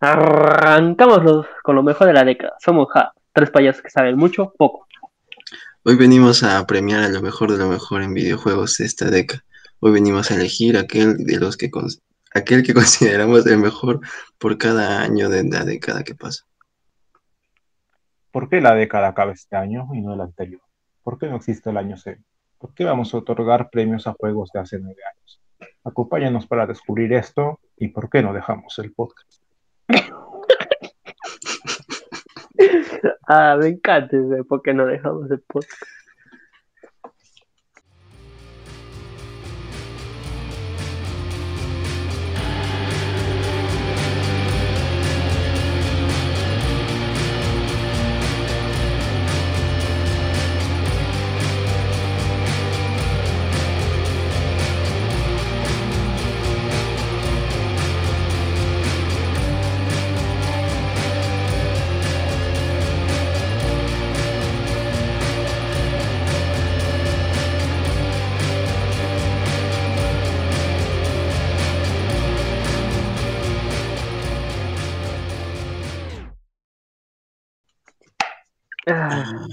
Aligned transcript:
Arrancamos 0.00 1.22
los- 1.22 1.46
con 1.62 1.76
lo 1.76 1.82
mejor 1.82 2.06
de 2.06 2.14
la 2.14 2.24
década. 2.24 2.54
Somos 2.58 2.88
ja, 2.90 3.12
tres 3.32 3.50
payasos 3.50 3.82
que 3.82 3.90
saben 3.90 4.16
mucho, 4.16 4.54
poco. 4.56 4.86
Hoy 5.84 5.96
venimos 5.96 6.42
a 6.42 6.66
premiar 6.66 7.02
a 7.02 7.08
lo 7.08 7.20
mejor 7.20 7.52
de 7.52 7.58
lo 7.58 7.68
mejor 7.68 8.02
en 8.02 8.14
videojuegos 8.14 8.78
de 8.78 8.86
esta 8.86 9.10
década. 9.10 9.44
Hoy 9.78 9.92
venimos 9.92 10.30
a 10.30 10.36
elegir 10.36 10.78
aquel 10.78 11.18
de 11.18 11.38
los 11.38 11.56
que 11.56 11.70
aquel 12.34 12.62
que 12.62 12.74
consideramos 12.74 13.46
el 13.46 13.58
mejor 13.58 14.00
por 14.38 14.56
cada 14.56 15.02
año 15.02 15.28
de 15.28 15.44
la 15.44 15.64
década 15.64 16.02
que 16.02 16.14
pasa. 16.14 16.44
¿Por 18.30 18.48
qué 18.48 18.60
la 18.60 18.74
década 18.74 19.08
acaba 19.08 19.32
este 19.32 19.56
año 19.56 19.88
y 19.92 20.00
no 20.00 20.14
el 20.14 20.20
anterior? 20.22 20.62
¿Por 21.02 21.18
qué 21.18 21.26
no 21.26 21.36
existe 21.36 21.68
el 21.70 21.76
año 21.76 21.96
cero? 21.98 22.20
¿Por 22.58 22.72
qué 22.72 22.84
vamos 22.84 23.12
a 23.12 23.18
otorgar 23.18 23.68
premios 23.70 24.06
a 24.06 24.12
juegos 24.12 24.50
de 24.52 24.60
hace 24.60 24.78
nueve 24.78 25.02
años? 25.14 25.40
Acompáñanos 25.84 26.46
para 26.46 26.66
descubrir 26.66 27.12
esto 27.12 27.58
y 27.76 27.88
por 27.88 28.08
qué 28.08 28.22
no 28.22 28.32
dejamos 28.32 28.78
el 28.78 28.92
podcast. 28.92 29.42
Ah, 33.32 33.56
me 33.58 33.68
encanta 33.68 34.16
ese, 34.16 34.44
¿por 34.44 34.60
qué 34.60 34.74
no 34.74 34.86
dejamos 34.86 35.30
el 35.30 35.40
podcast? 35.40 35.82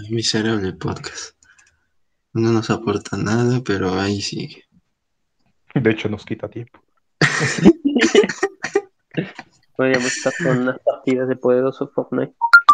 Miserable 0.09 0.73
podcast. 0.73 1.35
No 2.33 2.51
nos 2.51 2.69
aporta 2.69 3.17
nada, 3.17 3.61
pero 3.63 3.99
ahí 3.99 4.21
sigue. 4.21 4.63
De 5.73 5.91
hecho, 5.91 6.07
nos 6.09 6.25
quita 6.25 6.49
tiempo. 6.49 6.79
podríamos 9.75 10.17
estar 10.17 10.33
con 10.43 10.59
unas 10.59 10.79
partidas 10.79 11.27
de 11.27 11.35
poderoso 11.35 11.91
Fortnite. 11.93 12.33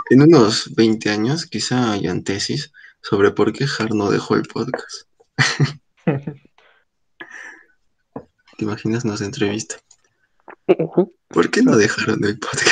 En 0.10 0.22
unos 0.22 0.74
20 0.76 1.10
años 1.10 1.46
quizá 1.46 1.92
hayan 1.92 2.24
tesis 2.24 2.72
sobre 3.02 3.32
por 3.32 3.52
qué 3.52 3.66
Har 3.80 3.94
no 3.94 4.10
dejó 4.10 4.36
el 4.36 4.44
podcast. 4.44 5.08
¿Te 8.58 8.66
imaginas? 8.66 9.06
Nos 9.06 9.22
entrevista. 9.22 9.76
¿Por 11.28 11.50
qué 11.52 11.62
no 11.62 11.76
dejaron 11.76 12.24
el 12.24 12.40
podcast? 12.40 12.70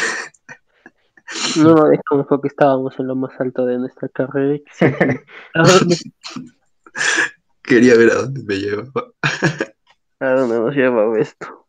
No 1.58 1.76
lo 1.76 1.84
dejamos 1.90 2.28
porque 2.28 2.48
estábamos 2.50 3.00
en 3.00 3.08
lo 3.08 3.16
más 3.16 3.32
alto 3.40 3.66
de 3.66 3.78
nuestra 3.78 4.10
carrera. 4.10 4.56
y 4.56 4.64
quisimos- 4.64 5.00
¿A 5.56 5.64
dónde, 5.64 5.98
Quería 7.62 7.96
ver 7.96 8.12
a 8.12 8.16
dónde 8.16 8.44
me 8.44 8.56
llevaba. 8.56 9.12
a 10.20 10.30
dónde 10.32 10.60
nos 10.60 10.76
lleva 10.76 11.20
esto? 11.20 11.68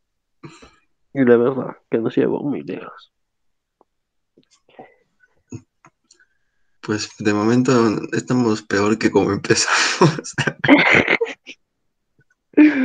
Y 1.15 1.25
la 1.25 1.37
verdad, 1.37 1.77
que 1.91 1.99
nos 1.99 2.17
lleva 2.17 2.41
muy 2.41 2.63
lejos. 2.63 3.13
Pues 6.81 7.11
de 7.19 7.33
momento 7.33 7.73
estamos 8.13 8.63
peor 8.63 8.99
que 8.99 9.11
como 9.11 9.31
empezamos. 9.31 10.35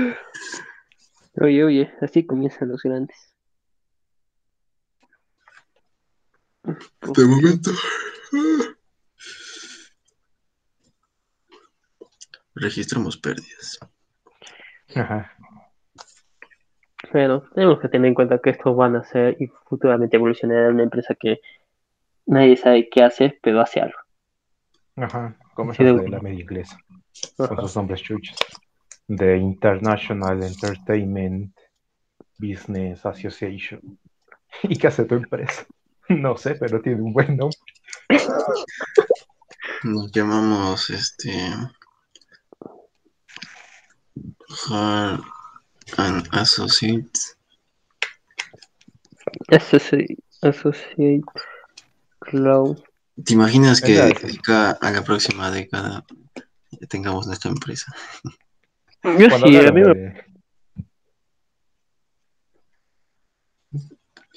Oye, 1.40 1.64
oye, 1.64 1.94
así 2.02 2.26
comienzan 2.26 2.70
los 2.70 2.82
grandes. 2.84 3.34
De 7.16 7.26
momento. 7.26 7.72
Registramos 12.56 13.18
pérdidas. 13.18 13.80
Ajá. 14.96 15.32
Pero 17.12 17.44
tenemos 17.54 17.80
que 17.80 17.88
tener 17.90 18.08
en 18.10 18.16
cuenta 18.16 18.40
que 18.40 18.50
estos 18.50 18.76
van 18.76 18.96
a 18.96 19.04
ser 19.04 19.38
y 19.40 19.48
futuramente 19.70 20.18
evolucionará 20.18 20.68
en 20.68 20.74
una 20.76 20.84
empresa 20.84 21.16
que 21.16 21.40
nadie 22.26 22.58
sabe 22.58 22.90
qué 22.90 23.04
hace, 23.04 23.40
pero 23.42 23.62
hace 23.62 23.80
algo. 23.82 23.98
Ajá. 24.96 25.38
Como 25.54 25.74
Sí, 25.74 25.84
esas 25.84 25.98
de- 25.98 26.04
de 26.04 26.10
la 26.10 26.20
media 26.20 26.42
inglesa, 26.42 26.78
Ajá. 27.38 27.48
con 27.50 27.62
sus 27.62 27.76
nombres 27.76 28.02
chuchos. 28.02 28.38
The 29.08 29.38
International 29.38 30.44
Entertainment 30.44 31.56
Business 32.40 33.06
Association. 33.06 34.00
¿Y 34.64 34.76
qué 34.78 34.88
hace 34.88 35.06
tu 35.06 35.16
empresa? 35.16 35.66
No 36.10 36.38
sé, 36.38 36.56
pero 36.56 36.82
tiene 36.82 37.02
un 37.02 37.14
buen 37.14 37.36
nombre. 37.38 37.58
Nos 39.84 40.12
llamamos 40.12 40.90
este. 40.90 41.32
Har 44.70 45.20
and 45.98 46.28
Associates. 46.32 47.38
Associate, 49.50 50.18
Associate 50.42 51.22
Cloud. 52.20 52.78
¿Te 53.24 53.34
imaginas 53.34 53.82
que 53.82 54.00
a 54.00 54.78
la 54.92 55.04
próxima 55.04 55.52
década 55.52 56.04
tengamos 56.90 57.28
nuestra 57.28 57.52
empresa? 57.52 57.94
Yo 59.04 59.12
sí, 59.18 59.56
a 59.56 59.60
hablaron 59.70 59.74
mí 59.74 59.82
me- 59.82 60.26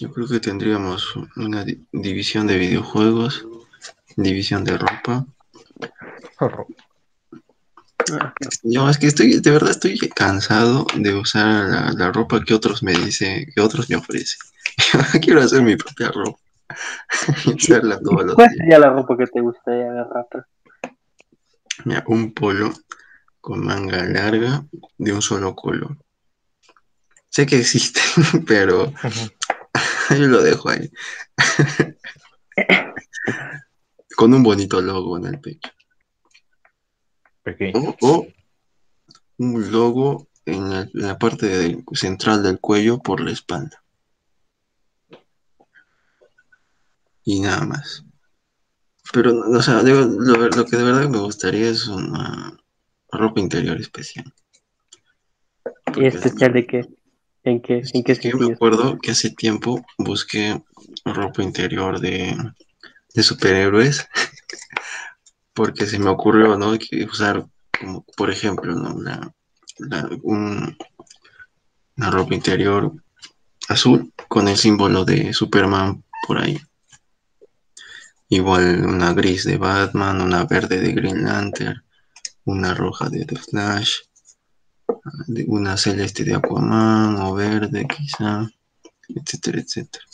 Yo 0.00 0.11
creo 0.11 0.27
que 0.27 0.41
tendríamos 0.41 1.15
una 1.37 1.62
di- 1.65 1.87
división 1.93 2.47
de 2.47 2.56
videojuegos, 2.56 3.47
división 4.16 4.65
de 4.65 4.78
ropa. 4.78 5.27
Yo 8.62 8.88
es 8.88 8.97
que 8.99 9.09
estoy, 9.09 9.41
de 9.41 9.50
verdad 9.50 9.71
estoy 9.71 9.99
cansado 9.99 10.87
de 10.97 11.15
usar 11.15 11.69
la, 11.69 11.93
la 11.93 12.12
ropa 12.12 12.43
que 12.43 12.55
otros 12.55 12.83
me 12.83 12.93
dicen, 12.94 13.47
que 13.55 13.61
otros 13.61 13.91
me 13.91 13.97
ofrecen. 13.97 14.38
Quiero 15.22 15.43
hacer 15.43 15.62
mi 15.62 15.77
propia 15.77 16.11
ropa. 16.11 16.38
y 17.47 17.50
usarla 17.55 18.00
todos 18.00 18.25
los 18.25 18.34
¿Cuál 18.37 18.49
días. 18.49 18.58
sería 18.58 18.79
la 18.79 18.91
ropa 18.91 19.17
que 19.19 19.26
te 19.26 19.41
gustaría 19.41 19.91
agarrar? 19.91 20.26
Mira, 21.85 22.05
un 22.06 22.32
polo 22.32 22.73
con 23.41 23.64
manga 23.67 24.02
larga 24.05 24.64
de 24.97 25.12
un 25.12 25.20
solo 25.20 25.55
color. 25.55 25.97
Sé 27.29 27.44
que 27.47 27.58
existen, 27.58 28.02
pero. 28.47 28.93
Yo 30.17 30.27
lo 30.27 30.43
dejo 30.43 30.71
ahí. 30.71 30.91
con 34.17 34.35
un 34.35 34.43
bonito 34.43 34.81
logo 34.81 35.17
en 35.17 35.27
el 35.27 35.41
pecho. 35.41 35.71
Pequeño. 37.43 37.79
O, 37.79 37.97
o 38.01 38.27
un 39.39 39.73
logo 39.73 40.29
en 40.45 40.71
la, 40.71 40.81
en 40.83 40.91
la 40.93 41.19
parte 41.19 41.47
del- 41.47 41.85
central 41.93 42.43
del 42.43 42.61
cuello 42.61 42.99
por 42.99 43.21
la 43.21 43.31
espalda. 43.31 43.83
Y 47.25 47.41
nada 47.41 47.65
más. 47.65 48.05
Pero, 49.12 49.33
no, 49.33 49.59
o 49.59 49.62
sea, 49.62 49.83
digo, 49.83 50.01
lo, 50.01 50.49
lo 50.49 50.65
que 50.67 50.77
de 50.77 50.85
verdad 50.85 51.09
me 51.09 51.19
gustaría 51.19 51.69
es 51.69 51.87
una 51.89 52.57
ropa 53.11 53.41
interior 53.41 53.81
especial. 53.81 54.33
¿Y 55.97 56.07
especial 56.07 56.53
de 56.53 56.67
qué? 56.67 56.89
¿En 57.42 57.60
qué, 57.60 57.82
en 57.94 58.02
qué 58.02 58.12
Es 58.12 58.20
que 58.20 58.31
yo 58.31 58.37
me 58.38 58.52
acuerdo 58.52 58.98
que 58.98 59.10
hace 59.12 59.31
tiempo 59.31 59.84
busqué 59.98 60.62
ropa 61.04 61.42
interior 61.42 61.98
de, 62.00 62.37
de 63.14 63.22
superhéroes 63.22 64.06
porque 65.54 65.87
se 65.87 65.98
me 65.98 66.10
ocurrió, 66.10 66.56
¿no? 66.56 66.76
Que 66.78 67.04
usar, 67.04 67.46
como 67.78 68.04
por 68.16 68.31
ejemplo, 68.31 68.75
¿no? 68.75 69.00
La, 69.00 69.32
la- 69.78 70.08
un- 70.22 70.76
una 71.96 72.10
ropa 72.10 72.34
interior 72.34 72.92
azul 73.69 74.12
con 74.28 74.48
el 74.48 74.56
símbolo 74.56 75.04
de 75.04 75.32
Superman 75.32 76.02
por 76.26 76.38
ahí. 76.38 76.58
Igual 78.28 78.87
una 78.87 79.12
gris 79.12 79.44
de 79.44 79.56
Batman, 79.58 80.20
una 80.20 80.44
verde 80.44 80.81
de 80.81 80.92
Green 80.92 81.25
Lantern, 81.25 81.82
una 82.44 82.75
roja 82.75 83.08
de 83.08 83.25
The 83.25 83.37
Flash, 83.37 83.96
una 85.46 85.76
celeste 85.76 86.25
de 86.25 86.34
Aquaman 86.34 87.16
o 87.16 87.34
verde 87.34 87.87
quizá, 87.87 88.48
etcétera, 89.08 89.60
etcétera. 89.60 90.04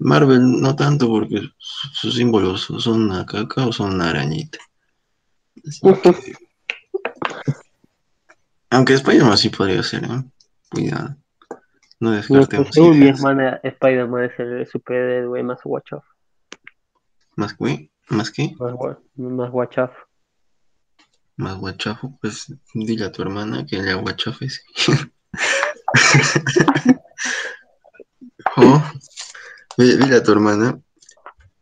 Marvel 0.00 0.60
no 0.60 0.76
tanto 0.76 1.08
porque 1.08 1.40
su- 1.58 1.88
sus 1.92 2.14
símbolos 2.14 2.62
son 2.78 3.02
una 3.02 3.26
caca 3.26 3.66
o 3.66 3.72
son 3.72 3.94
una 3.94 4.10
arañita. 4.10 4.58
Que- 5.82 6.34
Aunque 8.70 8.94
Spider-Man 8.94 9.38
sí 9.38 9.48
podría 9.48 9.82
ser, 9.82 10.04
¿eh? 10.04 10.22
Cuidado. 10.70 11.16
No 12.00 12.10
No, 12.10 12.16
descartemos 12.16 12.68
hermana, 12.76 13.60
Spider-Man 13.64 14.24
es 14.24 14.38
el 14.38 14.66
superhéroe 14.66 15.42
más 15.42 15.58
watch 15.64 15.94
off. 15.94 16.04
¿Más 17.34 17.54
qué? 17.54 17.90
¿Más 18.08 18.30
qué? 18.30 18.54
Más, 18.58 18.74
más 19.16 19.50
watch 19.52 19.78
off. 19.78 19.90
Más 21.38 21.56
guachafo, 21.56 22.18
pues 22.20 22.52
dile 22.74 23.06
a 23.06 23.12
tu 23.12 23.22
hermana 23.22 23.64
que 23.64 23.80
le 23.80 23.92
aguachafes. 23.92 24.64
o 28.56 28.82
dile 29.76 30.16
a 30.16 30.22
tu 30.22 30.32
hermana 30.32 30.80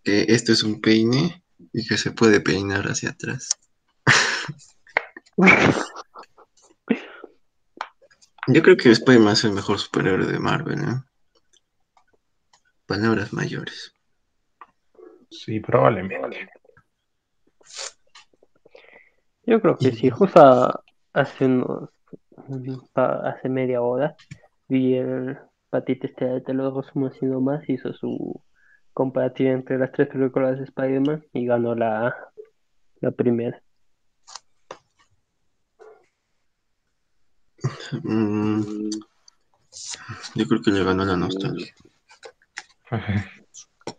que 0.03 0.25
esto 0.29 0.53
es 0.53 0.63
un 0.63 0.81
peine 0.81 1.45
y 1.75 1.87
que 1.87 1.99
se 1.99 2.11
puede 2.11 2.41
peinar 2.41 2.87
hacia 2.87 3.11
atrás. 3.11 3.51
Yo 8.49 8.63
creo 8.63 8.77
que 8.79 8.91
Spider-Man 8.91 9.35
es 9.35 9.45
el 9.45 9.53
mejor 9.53 9.79
superhéroe 9.79 10.27
de 10.27 10.39
Marvel, 10.39 10.81
¿no? 10.81 11.05
Palabras 12.87 13.35
mayores. 13.35 13.93
Sí, 15.31 15.61
probablemente. 15.61 16.49
Yo 19.47 19.61
creo 19.61 19.77
que 19.79 19.93
sí, 19.93 20.11
justo 20.11 20.83
hace 21.13 21.45
unos 21.47 21.91
hace 22.95 23.49
media 23.49 23.81
hora 23.81 24.15
vi 24.69 24.95
el 24.95 25.39
patito 25.71 26.07
este 26.07 26.41
de 26.41 26.55
los 26.55 26.75
resumos 26.75 27.15
y 27.23 27.27
más 27.27 27.69
hizo 27.69 27.93
su 27.93 28.43
comparativa 28.93 29.53
entre 29.53 29.79
las 29.79 29.93
tres 29.93 30.09
películas 30.09 30.59
de 30.59 30.65
Spider-Man 30.65 31.25
y 31.33 31.47
ganó 31.47 31.75
la, 31.75 32.15
la 33.01 33.11
primera. 33.13 33.63
Mm, 38.03 38.63
yo 40.35 40.47
creo 40.47 40.63
que 40.63 40.71
le 40.71 40.85
ganó 40.85 41.05
la 41.05 41.17
nostalgia. 41.17 41.73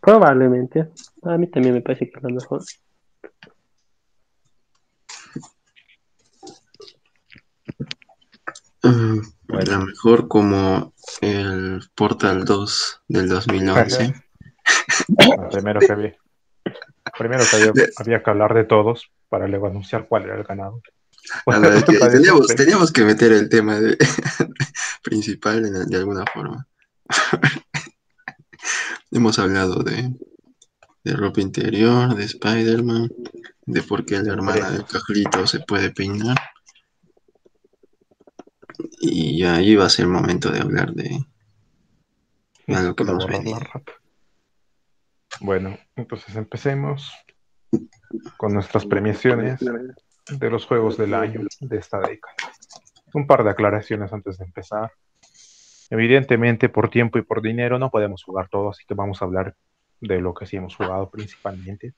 Probablemente. 0.00 0.88
A 1.22 1.36
mí 1.38 1.46
también 1.48 1.74
me 1.74 1.82
parece 1.82 2.10
que 2.10 2.16
es 2.16 2.22
la 2.22 2.30
mejor. 2.30 2.62
Mm, 8.82 9.18
Bueno. 9.48 9.70
La 9.70 9.78
mejor 9.80 10.28
como 10.28 10.94
el 11.20 11.80
Portal 11.94 12.44
2 12.44 13.02
del 13.08 13.28
2011. 13.28 14.14
Lo 15.26 15.48
primero 15.48 15.80
que 15.80 15.94
vi. 15.94 16.12
Primero 17.18 17.44
que 17.50 17.56
había, 17.56 17.72
había 17.96 18.22
que 18.22 18.30
hablar 18.30 18.54
de 18.54 18.64
todos 18.64 19.10
para 19.28 19.48
luego 19.48 19.66
anunciar 19.66 20.06
cuál 20.06 20.24
era 20.24 20.36
el 20.36 20.44
ganador. 20.44 20.82
A 21.46 21.58
ver, 21.58 21.84
que 21.84 21.98
teníamos, 21.98 22.46
que- 22.48 22.54
teníamos 22.54 22.92
que 22.92 23.04
meter 23.04 23.32
el 23.32 23.48
tema 23.48 23.80
de- 23.80 23.96
principal 25.02 25.64
en- 25.64 25.86
de 25.86 25.96
alguna 25.96 26.24
forma. 26.32 26.66
Hemos 29.10 29.38
hablado 29.38 29.82
de, 29.82 30.12
de 31.04 31.12
ropa 31.14 31.40
interior, 31.40 32.14
de 32.14 32.24
Spider-Man, 32.24 33.10
de 33.66 33.82
por 33.82 34.04
qué 34.04 34.20
la 34.22 34.34
hermana 34.34 34.70
del 34.70 34.84
cajlito 34.84 35.46
se 35.46 35.60
puede 35.60 35.90
peinar. 35.90 36.36
Y 39.00 39.38
ya 39.38 39.60
iba 39.60 39.84
a 39.84 39.90
ser 39.90 40.06
momento 40.06 40.50
de 40.50 40.60
hablar 40.60 40.92
de 40.92 41.24
algo 42.68 42.94
que. 42.94 43.04
Bueno, 45.40 45.78
entonces 45.96 46.34
empecemos 46.36 47.12
con 48.36 48.54
nuestras 48.54 48.86
premiaciones 48.86 49.60
de 49.60 50.50
los 50.50 50.66
juegos 50.66 50.96
del 50.96 51.14
año 51.14 51.42
de 51.60 51.76
esta 51.76 52.00
década. 52.00 52.34
Un 53.14 53.26
par 53.26 53.44
de 53.44 53.50
aclaraciones 53.50 54.12
antes 54.12 54.38
de 54.38 54.44
empezar. 54.44 54.92
Evidentemente, 55.90 56.68
por 56.68 56.90
tiempo 56.90 57.18
y 57.18 57.22
por 57.22 57.40
dinero 57.40 57.78
no 57.78 57.90
podemos 57.90 58.22
jugar 58.22 58.48
todo, 58.48 58.70
así 58.70 58.84
que 58.86 58.94
vamos 58.94 59.22
a 59.22 59.24
hablar 59.24 59.56
de 60.00 60.20
lo 60.20 60.34
que 60.34 60.46
sí 60.46 60.56
hemos 60.56 60.76
jugado 60.76 61.08
principalmente. 61.10 61.94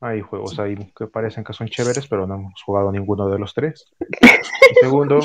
Hay 0.00 0.20
juegos 0.20 0.58
ahí 0.58 0.76
que 0.96 1.06
parecen 1.06 1.44
que 1.44 1.52
son 1.52 1.68
chéveres, 1.68 2.06
pero 2.06 2.26
no 2.26 2.34
hemos 2.34 2.62
jugado 2.62 2.90
ninguno 2.92 3.28
de 3.28 3.38
los 3.38 3.54
tres. 3.54 3.84
Y 4.00 4.74
segundo, 4.80 5.18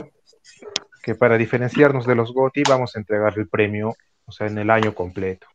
que 1.03 1.15
para 1.15 1.37
diferenciarnos 1.37 2.07
de 2.07 2.15
los 2.15 2.33
GOTY 2.33 2.63
vamos 2.67 2.95
a 2.95 2.99
entregar 2.99 3.33
el 3.37 3.49
premio, 3.49 3.93
o 4.25 4.31
sea, 4.31 4.47
en 4.47 4.57
el 4.57 4.69
año 4.69 4.95
completo. 4.95 5.47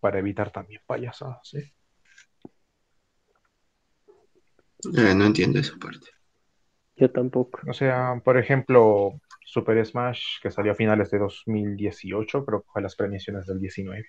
Para 0.00 0.18
evitar 0.18 0.50
también 0.50 0.80
payasadas, 0.86 1.38
¿sí? 1.44 1.58
Eh, 4.96 5.14
no 5.14 5.26
entiendo 5.26 5.58
esa 5.60 5.76
parte. 5.76 6.08
Yo 6.96 7.10
tampoco. 7.10 7.60
O 7.68 7.72
sea, 7.72 8.20
por 8.24 8.38
ejemplo, 8.38 9.20
Super 9.44 9.84
Smash, 9.84 10.40
que 10.42 10.50
salió 10.50 10.72
a 10.72 10.76
finales 10.76 11.10
de 11.10 11.18
2018, 11.18 12.44
creo 12.44 12.62
que 12.62 12.68
fue 12.72 12.82
las 12.82 12.96
premiaciones 12.96 13.46
del 13.46 13.60
19. 13.60 14.06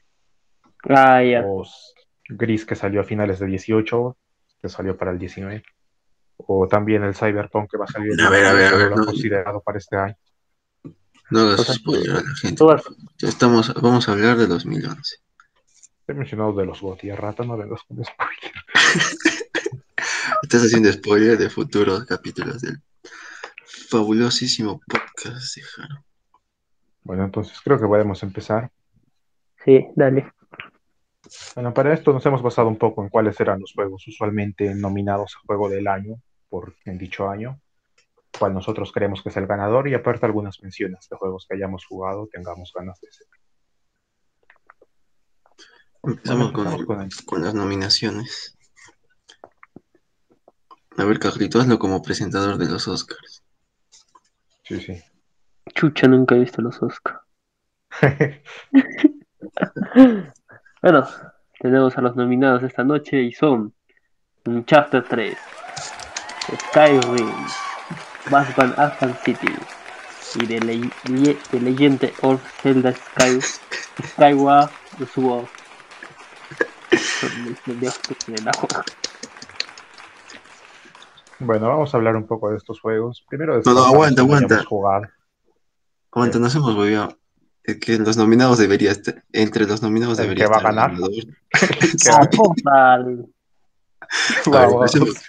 Ah, 0.90 1.24
ya. 1.24 1.44
O 1.46 1.64
S- 1.64 1.94
Gris, 2.30 2.66
que 2.66 2.76
salió 2.76 3.02
a 3.02 3.04
finales 3.04 3.40
del 3.40 3.50
18, 3.50 4.18
que 4.62 4.70
salió 4.70 4.96
para 4.98 5.12
el 5.12 5.20
19. 5.20 5.64
O 6.38 6.68
también 6.68 7.04
el 7.04 7.16
Cyberpunk, 7.16 7.72
que 7.72 7.78
va 7.78 7.86
a 7.86 7.92
salir 7.92 8.20
A 8.22 8.30
ver, 8.30 8.46
a 8.46 8.54
ver, 8.54 8.68
a 8.68 8.72
no 8.72 8.78
ver, 8.78 8.90
no. 8.98 9.06
considerado 9.06 9.62
para 9.62 9.78
este 9.78 9.96
año. 9.96 10.16
No 11.32 11.58
sea, 11.58 11.74
spoiler 11.74 12.12
a 12.12 12.22
la 12.22 12.36
gente. 12.42 12.58
Tú 12.58 12.66
vas- 12.68 12.84
Estamos, 13.22 13.74
vamos 13.82 14.08
a 14.08 14.12
hablar 14.12 14.38
de 14.38 14.46
2011. 14.48 15.16
He 16.08 16.14
mencionado 16.14 16.54
de 16.54 16.66
los 16.68 16.82
GOTY, 16.82 17.10
a 17.10 17.16
rata, 17.16 17.44
no 17.44 17.58
vengas 17.58 17.82
con 17.88 18.04
spoiler. 18.04 18.54
Estás 20.44 20.64
haciendo 20.64 20.92
spoiler 20.92 21.38
de 21.38 21.50
futuros 21.50 22.06
capítulos 22.06 22.62
del 22.62 22.80
fabulosísimo 23.90 24.82
podcast 24.88 25.56
de 25.56 25.62
Jaro. 25.64 26.04
Bueno, 27.04 27.24
entonces 27.26 27.58
creo 27.64 27.80
que 27.80 27.88
podemos 27.88 28.22
empezar. 28.24 28.70
Sí, 29.64 29.88
dale. 29.96 30.32
Bueno, 31.56 31.74
para 31.74 31.94
esto 31.94 32.14
nos 32.14 32.26
hemos 32.26 32.42
basado 32.42 32.68
un 32.68 32.78
poco 32.78 33.02
en 33.04 33.10
cuáles 33.10 33.40
eran 33.40 33.60
los 33.60 33.74
juegos 33.74 34.08
usualmente 34.08 34.74
nominados 34.76 35.36
a 35.36 35.40
juego 35.46 35.70
del 35.70 35.88
año 35.88 36.16
por 36.50 36.76
en 36.86 36.98
dicho 36.98 37.30
año, 37.30 37.60
cuál 38.38 38.54
nosotros 38.54 38.92
creemos 38.92 39.22
que 39.24 39.30
es 39.30 39.38
el 39.38 39.48
ganador 39.48 39.88
y 39.88 39.94
aparte 39.94 40.26
algunas 40.26 40.62
menciones 40.62 41.08
de 41.10 41.18
juegos 41.18 41.46
que 41.50 41.56
hayamos 41.56 41.86
jugado, 41.86 42.28
tengamos 42.32 42.72
ganas 42.74 43.00
de 43.02 43.10
hacer. 43.10 43.28
Empezamos 46.04 46.52
Bueno, 46.52 46.54
con, 46.54 46.68
empezamos 46.68 46.86
con 46.86 47.02
el- 47.02 47.26
con 47.26 47.42
las 47.44 47.54
nominaciones. 47.56 48.58
A 50.98 51.04
ver, 51.04 51.20
Carlito, 51.20 51.60
hazlo 51.60 51.78
como 51.80 52.02
presentador 52.02 52.58
de 52.58 52.70
los 52.70 52.88
Oscars. 52.88 53.44
Sí, 54.64 54.80
sí. 54.80 55.02
Chucha, 55.74 56.08
nunca 56.08 56.36
he 56.36 56.40
visto 56.40 56.62
los 56.62 56.82
Oscar. 56.82 57.22
Bueno, 60.86 61.04
tenemos 61.60 61.98
a 61.98 62.02
los 62.02 62.16
nominados 62.16 62.62
esta 62.62 62.84
noche 62.84 63.20
y 63.20 63.32
son 63.32 63.74
Chapter 64.68 65.04
3, 65.04 65.36
Skyrim, 66.70 67.34
Batman 68.30 68.72
Arkham 68.78 69.16
City 69.24 69.48
y 70.36 70.46
The, 70.46 70.60
Le- 70.60 70.92
Le- 71.10 71.38
The 71.50 71.60
Legend 71.60 72.12
of 72.22 72.40
Zelda 72.62 72.94
Sky 72.94 73.40
Skyward 74.10 74.70
Sword. 75.12 75.48
Son 76.92 77.46
los 77.50 77.60
pendejos 77.62 77.98
que 78.08 78.14
tienen 78.14 78.46
la 78.46 78.52
juega. 78.54 78.84
bueno, 81.40 81.68
vamos 81.68 81.92
a 81.96 81.98
hablar 81.98 82.16
un 82.16 82.28
poco 82.28 82.52
de 82.52 82.58
estos 82.58 82.80
juegos. 82.80 83.26
Primero 83.28 83.56
de 83.58 83.64
No, 83.66 83.74
no, 83.74 83.86
aguanta, 83.88 84.22
aguanta. 84.22 84.64
jugado. 84.66 85.08
Aguanta, 86.12 86.38
nos 86.38 86.54
hemos 86.54 86.76
volvido. 86.76 87.18
Que 87.82 87.98
los 87.98 88.16
nominados 88.18 88.58
debería 88.60 88.92
estar. 88.92 89.24
Entre 89.34 89.66
los 89.66 89.82
nominados 89.82 90.20
¿El 90.20 90.26
debería 90.26 90.46
que 90.46 90.52
va 90.52 90.58
a 90.58 90.60
estar 90.60 90.76
ganar? 90.76 90.92
total. 92.32 93.26
A 94.46 94.50
Vamos. 94.52 94.96
empecemos, 94.96 95.24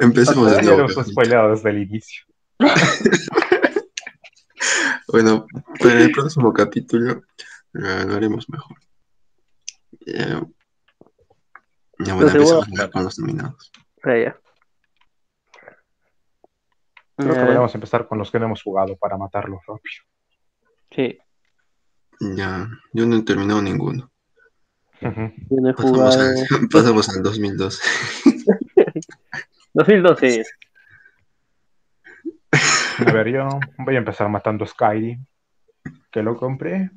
empecemos 0.00 0.50
de 0.56 0.62
nuevo. 0.62 1.50
desde 1.50 1.70
el 1.70 1.78
inicio. 1.82 2.24
Bueno, 5.08 5.46
para 5.80 6.00
el 6.02 6.12
próximo 6.12 6.52
capítulo 6.52 7.22
lo 7.72 8.14
haremos 8.14 8.48
mejor. 8.48 8.76
Eh, 10.06 10.40
ya 11.98 12.14
bueno, 12.14 12.30
empezamos 12.30 12.80
a 12.80 12.90
con 12.90 13.04
los 13.04 13.18
nominados. 13.18 13.72
Ya. 14.04 14.36
Creo 17.16 17.34
que 17.34 17.40
Eh, 17.40 17.44
podemos 17.46 17.74
empezar 17.74 18.06
con 18.06 18.18
los 18.18 18.30
que 18.30 18.38
no 18.38 18.46
hemos 18.46 18.62
jugado 18.62 18.96
para 18.96 19.16
matarlos 19.16 19.60
rápido. 19.66 20.04
sí, 20.94 21.18
Ya, 22.20 22.68
yo 22.92 23.06
no 23.06 23.16
he 23.16 23.22
terminado 23.22 23.62
ninguno. 23.62 24.10
No 25.48 25.70
he 25.70 25.74
Pasamos 25.74 26.16
jugado. 26.16 26.20
al, 26.20 26.68
pasamos 26.72 27.08
al 27.08 27.22
2012. 27.22 27.82
2012 29.74 30.40
es. 30.40 30.50
A 33.06 33.12
ver, 33.12 33.28
yo 33.28 33.48
voy 33.78 33.94
a 33.94 33.98
empezar 33.98 34.28
matando 34.28 34.66
Skyrim, 34.66 35.24
que 36.10 36.22
lo 36.22 36.36
compré. 36.36 36.90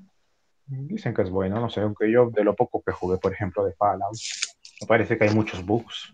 Dicen 0.65 1.13
que 1.13 1.21
es 1.21 1.29
bueno, 1.29 1.59
no 1.59 1.69
sé, 1.69 1.81
aunque 1.81 2.11
yo 2.11 2.29
de 2.31 2.43
lo 2.43 2.55
poco 2.55 2.81
que 2.85 2.91
jugué, 2.91 3.17
por 3.17 3.31
ejemplo, 3.33 3.63
de 3.65 3.73
Fallout, 3.73 4.15
me 4.81 4.87
parece 4.87 5.17
que 5.17 5.25
hay 5.25 5.33
muchos 5.35 5.65
bugs. 5.65 6.13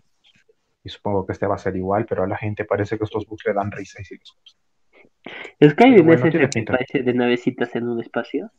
Y 0.84 0.88
supongo 0.88 1.26
que 1.26 1.32
este 1.32 1.46
va 1.46 1.56
a 1.56 1.58
ser 1.58 1.76
igual, 1.76 2.06
pero 2.06 2.22
a 2.22 2.26
la 2.26 2.36
gente 2.36 2.64
parece 2.64 2.96
que 2.98 3.04
estos 3.04 3.26
bugs 3.26 3.44
le 3.46 3.54
dan 3.54 3.70
risa 3.72 4.00
y 4.00 4.04
sí 4.04 4.16
les 4.16 4.32
gusta. 4.32 4.60
Skyrim 5.72 6.06
bueno, 6.06 6.24
es 6.26 6.34
ese 6.34 6.38
que 6.38 6.48
pinta. 6.48 6.72
parece 6.72 7.02
de 7.02 7.14
navecitas 7.14 7.74
en 7.76 7.88
un 7.88 8.00
espacio. 8.00 8.50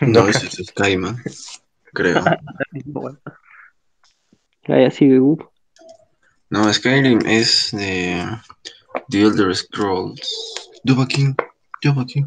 No, 0.00 0.26
ese 0.28 0.46
es 0.46 0.66
Skyman, 0.68 1.22
creo. 1.92 2.18
Así, 4.86 5.18
uh, 5.18 5.38
No, 6.50 6.72
Skyrim 6.72 7.20
es 7.26 7.70
de 7.72 8.24
The 9.08 9.22
Elder 9.22 9.54
Scrolls. 9.54 10.20
Dovahkiin, 10.84 11.34
Dovahkiin. 11.82 12.26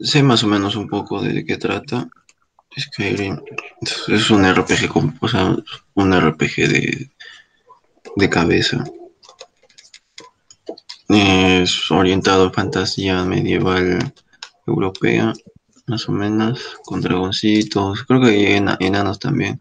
Sé 0.00 0.22
más 0.22 0.42
o 0.44 0.46
menos 0.46 0.76
un 0.76 0.88
poco 0.88 1.20
de 1.20 1.44
qué 1.44 1.56
trata. 1.56 2.08
Skyrim 2.78 3.40
es 4.08 4.30
un 4.30 4.44
RPG, 4.44 4.88
con- 4.88 5.16
o 5.20 5.28
sea, 5.28 5.56
un 5.94 6.12
RPG 6.20 6.54
de, 6.68 7.10
de 8.16 8.30
cabeza. 8.30 8.82
Es 11.08 11.90
orientado 11.90 12.46
a 12.48 12.52
fantasía 12.52 13.24
medieval 13.24 14.12
europea, 14.66 15.32
más 15.86 16.08
o 16.08 16.12
menos, 16.12 16.78
con 16.84 17.00
dragoncitos. 17.00 18.04
Creo 18.04 18.20
que 18.20 18.28
hay 18.28 18.46
ena- 18.56 18.76
enanos 18.80 19.18
también. 19.18 19.60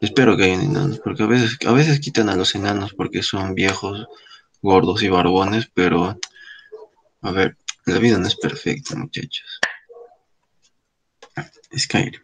Espero 0.00 0.36
que 0.36 0.44
hayan 0.44 0.62
enanos, 0.62 1.00
porque 1.00 1.22
a 1.22 1.26
veces, 1.26 1.58
a 1.66 1.72
veces 1.72 2.00
quitan 2.00 2.28
a 2.28 2.36
los 2.36 2.54
enanos 2.54 2.94
porque 2.94 3.22
son 3.22 3.54
viejos, 3.54 4.06
gordos 4.62 5.02
y 5.02 5.08
barbones, 5.08 5.70
pero 5.74 6.16
a 7.22 7.30
ver, 7.32 7.56
la 7.84 7.98
vida 7.98 8.18
no 8.18 8.26
es 8.26 8.36
perfecta, 8.36 8.96
muchachos. 8.96 9.60
Skyrim. 11.76 12.20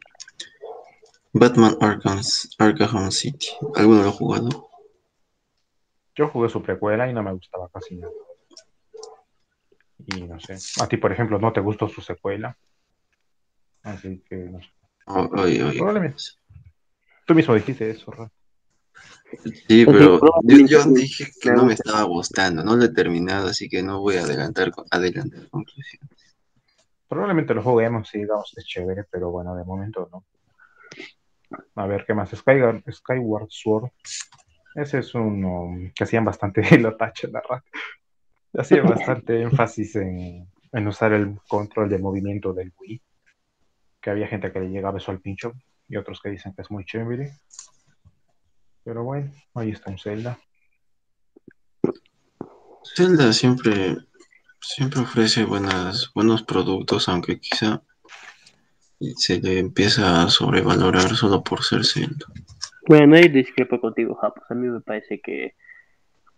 Batman 1.33 1.77
Arkham, 1.81 2.21
Arkham 2.59 3.11
City. 3.11 3.49
¿Alguno 3.75 4.03
lo 4.03 4.09
ha 4.09 4.13
jugado? 4.13 4.71
Yo 6.15 6.29
jugué 6.29 6.49
su 6.49 6.63
precuela 6.63 7.09
y 7.11 7.13
no 7.13 7.23
me 7.23 7.33
gustaba 7.33 7.69
casi 7.69 7.97
nada. 7.97 8.13
Y 10.07 10.23
no 10.23 10.41
sé. 10.41 10.57
A 10.83 10.89
ti, 10.89 10.97
por 10.97 11.13
ejemplo, 11.13 11.39
no 11.39 11.53
te 11.53 11.61
gustó 11.61 11.89
su 11.89 12.01
secuela. 12.01 12.57
Así 13.87 14.21
que 14.29 14.37
no 14.37 14.59
sé. 14.61 14.69
Oye, 15.07 15.63
oye. 15.63 15.79
Probablemente. 15.79 16.23
Tú 17.25 17.35
mismo 17.35 17.55
dijiste 17.55 17.89
eso, 17.89 18.11
Ra. 18.11 18.31
Sí, 19.69 19.85
pero 19.87 20.21
yo, 20.43 20.85
dije 20.87 21.27
que 21.41 21.51
no 21.53 21.65
me 21.65 21.75
estaba 21.75 22.03
gustando, 22.05 22.65
no 22.65 22.77
lo 22.77 22.85
he 22.85 22.89
terminado, 22.93 23.49
así 23.49 23.69
que 23.69 23.83
no 23.83 24.01
voy 24.01 24.17
a 24.17 24.23
adelantar, 24.23 24.73
adelantar 24.91 25.49
conclusiones. 25.51 26.37
Probablemente 27.09 27.55
lo 27.55 27.63
juguemos 27.63 28.13
y 28.15 28.19
digamos 28.19 28.53
es 28.57 28.65
chévere, 28.65 29.05
pero 29.11 29.31
bueno, 29.31 29.55
de 29.55 29.65
momento 29.65 30.09
no. 30.11 30.25
A 31.77 31.87
ver, 31.87 32.05
¿qué 32.07 32.15
más? 32.15 32.31
Skyward, 32.31 32.83
Skyward 32.91 33.49
Sword. 33.51 33.91
Ese 34.75 34.99
es 34.99 35.15
uno 35.15 35.93
que 35.95 36.05
hacían 36.05 36.25
bastante, 36.25 36.63
lo 36.79 36.97
tacho 36.97 37.29
la 37.29 37.41
rata. 37.41 37.69
Hacían 38.55 38.89
bastante 38.89 39.43
énfasis 39.43 39.97
en, 39.97 40.49
en 40.73 40.89
usar 40.89 41.13
el 41.13 41.39
control 41.49 41.89
de 41.89 41.99
movimiento 41.99 42.53
del 42.53 42.73
Wii. 42.79 43.03
Que 44.07 44.11
había 44.13 44.29
gente 44.29 44.53
que 44.53 44.61
le 44.61 44.69
llegaba 44.69 44.99
eso 44.99 45.11
al 45.11 45.21
pincho 45.21 45.55
y 45.89 45.97
otros 45.97 46.21
que 46.23 46.31
dicen 46.31 46.55
que 46.55 46.63
es 46.63 46.71
muy 46.71 46.85
chévere. 46.85 47.33
Pero 48.85 49.03
bueno, 49.03 49.33
ahí 49.55 49.71
está 49.71 49.91
un 49.91 49.99
Zelda. 49.99 50.39
Zelda 52.95 53.33
siempre, 53.33 53.97
siempre 54.61 55.01
ofrece 55.01 55.43
buenas, 55.43 56.13
buenos 56.15 56.45
productos, 56.45 57.09
aunque 57.09 57.41
quizá 57.41 57.83
se 59.17 59.41
le 59.41 59.59
empieza 59.59 60.23
a 60.23 60.29
sobrevalorar 60.31 61.17
solo 61.17 61.43
por 61.43 61.65
ser 61.65 61.85
Zelda. 61.85 62.27
Bueno, 62.87 63.17
ahí 63.17 63.27
discrepo 63.27 63.81
contigo, 63.81 64.15
Japos. 64.15 64.45
A 64.49 64.55
mí 64.55 64.69
me 64.69 64.83
parece 64.83 65.21
que, 65.21 65.57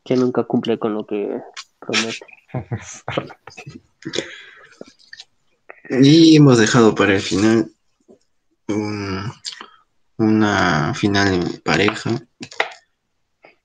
que 0.07 0.17
nunca 0.17 0.45
cumple 0.45 0.79
con 0.79 0.95
lo 0.95 1.07
que 1.07 1.39
promete. 1.81 2.27
Y 5.91 6.37
hemos 6.37 6.59
dejado 6.59 6.95
para 6.95 7.15
el 7.15 7.21
final 7.21 7.71
un- 8.69 9.33
una 10.19 10.95
final 10.95 11.35
en 11.35 11.61
pareja, 11.61 12.11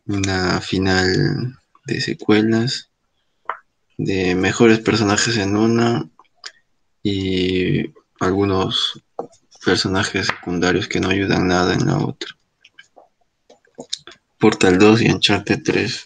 una 0.06 0.62
final 0.62 1.58
de 1.86 2.02
secuelas, 2.02 2.90
de 3.98 4.36
mejores 4.36 4.80
personajes 4.80 5.38
en 5.38 5.58
una 5.58 6.10
y 7.02 7.92
algunos 8.20 9.02
personajes 9.66 10.28
secundarios 10.28 10.88
que 10.88 11.00
no 11.00 11.10
ayudan 11.10 11.48
nada 11.48 11.74
en 11.74 11.86
la 11.86 11.98
otra. 11.98 12.30
Portal 14.40 14.78
2 14.78 15.02
y 15.02 15.10
Uncharted 15.12 15.62
3. 15.64 16.06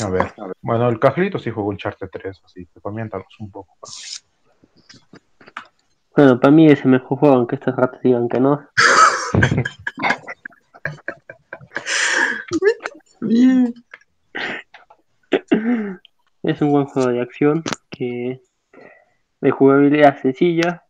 A 0.00 0.08
ver, 0.10 0.32
bueno, 0.60 0.88
el 0.88 0.98
Cajalito 0.98 1.38
sí 1.38 1.50
jugó 1.50 1.68
un 1.68 1.76
Charter 1.76 2.08
3, 2.10 2.42
así 2.44 2.66
que 2.66 2.80
coméntanos 2.80 3.26
un 3.38 3.50
poco. 3.50 3.76
Bueno, 6.16 6.40
para 6.40 6.52
mí 6.52 6.66
es 6.66 6.84
el 6.84 6.90
mejor 6.90 7.18
juego, 7.18 7.36
aunque 7.36 7.56
estos 7.56 7.76
ratos 7.76 8.00
digan 8.02 8.28
que 8.28 8.40
no. 8.40 8.66
Bien. 13.20 13.74
Es 16.42 16.60
un 16.60 16.70
buen 16.70 16.86
juego 16.86 17.10
de 17.10 17.20
acción 17.20 17.62
que 17.90 18.40
de 19.40 19.50
jugabilidad 19.50 20.20
sencilla, 20.20 20.84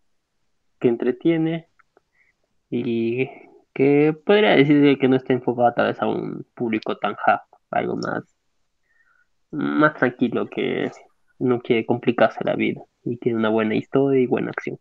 que 0.79 0.89
entretiene 0.89 1.69
y 2.71 3.29
que 3.73 4.13
podría 4.25 4.51
decirse 4.51 4.99
que 4.99 5.09
no 5.09 5.17
está 5.17 5.33
enfocado 5.33 5.73
tal 5.75 5.87
vez 5.87 6.03
a 6.03 6.07
un 6.07 6.47
público 6.55 6.97
tan 6.97 7.17
hard, 7.25 7.41
algo 7.71 7.97
más, 7.97 8.25
más 9.55 9.95
tranquilo 9.95 10.49
que 10.49 10.91
no 11.39 11.61
quiere 11.61 11.87
complicarse 11.87 12.41
la 12.45 12.55
vida 12.55 12.83
y 13.05 13.17
tiene 13.17 13.39
una 13.39 13.51
buena 13.51 13.77
historia 13.77 14.21
y 14.21 14.27
buena 14.27 14.51
acción. 14.51 14.79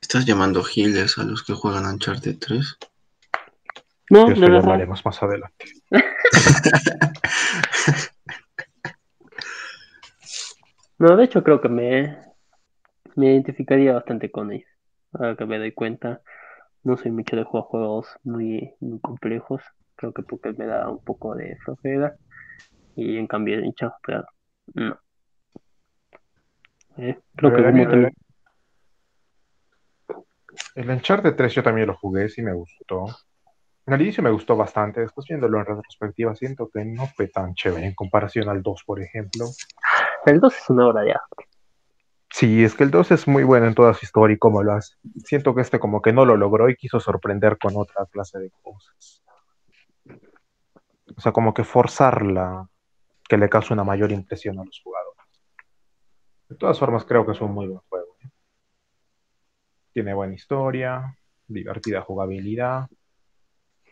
¿Estás 0.00 0.24
llamando 0.24 0.62
healers 0.64 1.18
a 1.18 1.24
los 1.24 1.42
que 1.42 1.54
juegan 1.54 1.86
Uncharted 1.86 2.38
3? 2.38 2.78
No, 4.10 4.20
De 4.20 4.26
de 4.26 4.32
eso 4.32 4.40
ya 4.40 4.46
verdad, 4.52 4.64
hablaremos 4.64 5.04
más 5.04 5.22
adelante. 5.22 5.66
no, 10.98 11.16
de 11.16 11.24
hecho 11.24 11.42
creo 11.42 11.60
que 11.60 11.68
me, 11.68 12.16
me 13.16 13.32
identificaría 13.32 13.92
bastante 13.92 14.30
con 14.30 14.52
ellos. 14.52 14.70
Ahora 15.12 15.36
que 15.36 15.46
me 15.46 15.58
doy 15.58 15.72
cuenta, 15.72 16.22
no 16.84 16.96
soy 16.96 17.10
mucho 17.10 17.34
de 17.36 17.44
jugar 17.44 17.64
juegos 17.64 18.06
muy, 18.22 18.74
muy 18.80 19.00
complejos. 19.00 19.62
Creo 19.96 20.12
que 20.12 20.22
porque 20.22 20.52
me 20.52 20.66
da 20.66 20.88
un 20.88 21.02
poco 21.02 21.34
de 21.34 21.56
flojera. 21.64 22.16
Y 23.00 23.16
en 23.16 23.28
cambio 23.28 23.56
en 23.58 23.66
Uncharted, 23.66 24.24
no. 24.74 24.98
Eh, 26.96 27.16
creo 27.36 27.54
que 27.54 27.62
como 27.62 27.82
el- 27.84 27.88
también- 27.88 28.12
El 30.74 30.90
Uncharted 30.90 31.36
3 31.36 31.54
yo 31.54 31.62
también 31.62 31.86
lo 31.86 31.96
jugué, 31.96 32.28
sí 32.28 32.42
me 32.42 32.52
gustó. 32.52 33.04
Al 33.86 34.02
inicio 34.02 34.20
me 34.24 34.30
gustó 34.30 34.56
bastante, 34.56 35.00
después 35.00 35.28
viéndolo 35.28 35.60
en 35.60 35.66
retrospectiva 35.66 36.34
siento 36.34 36.68
que 36.68 36.84
no 36.84 37.06
fue 37.06 37.28
tan 37.28 37.54
chévere 37.54 37.86
en 37.86 37.94
comparación 37.94 38.48
al 38.48 38.62
2, 38.62 38.82
por 38.84 39.00
ejemplo. 39.00 39.46
el 40.26 40.40
2 40.40 40.56
es 40.58 40.68
una 40.68 40.88
obra 40.88 41.02
de 41.02 41.12
arte. 41.12 41.44
Sí, 42.30 42.64
es 42.64 42.74
que 42.74 42.82
el 42.82 42.90
2 42.90 43.12
es 43.12 43.28
muy 43.28 43.44
bueno 43.44 43.66
en 43.68 43.74
toda 43.76 43.94
su 43.94 44.04
historia 44.04 44.34
y 44.34 44.38
cómo 44.38 44.64
lo 44.64 44.72
hace. 44.72 44.96
Siento 45.24 45.54
que 45.54 45.60
este 45.62 45.78
como 45.78 46.02
que 46.02 46.12
no 46.12 46.24
lo 46.24 46.36
logró 46.36 46.68
y 46.68 46.74
quiso 46.74 46.98
sorprender 46.98 47.58
con 47.58 47.76
otra 47.76 48.06
clase 48.06 48.40
de 48.40 48.50
cosas. 48.60 49.22
O 51.16 51.20
sea, 51.20 51.32
como 51.32 51.54
que 51.54 51.64
forzarla, 51.64 52.68
que 53.28 53.36
le 53.36 53.48
cause 53.48 53.72
una 53.72 53.84
mayor 53.84 54.10
impresión 54.10 54.58
a 54.58 54.64
los 54.64 54.80
jugadores. 54.82 55.18
De 56.48 56.56
todas 56.56 56.78
formas, 56.78 57.04
creo 57.04 57.26
que 57.26 57.32
es 57.32 57.40
un 57.40 57.52
muy 57.52 57.66
buen 57.66 57.80
juego. 57.88 58.16
¿eh? 58.24 58.28
Tiene 59.92 60.14
buena 60.14 60.34
historia, 60.34 61.14
divertida 61.46 62.00
jugabilidad. 62.00 62.88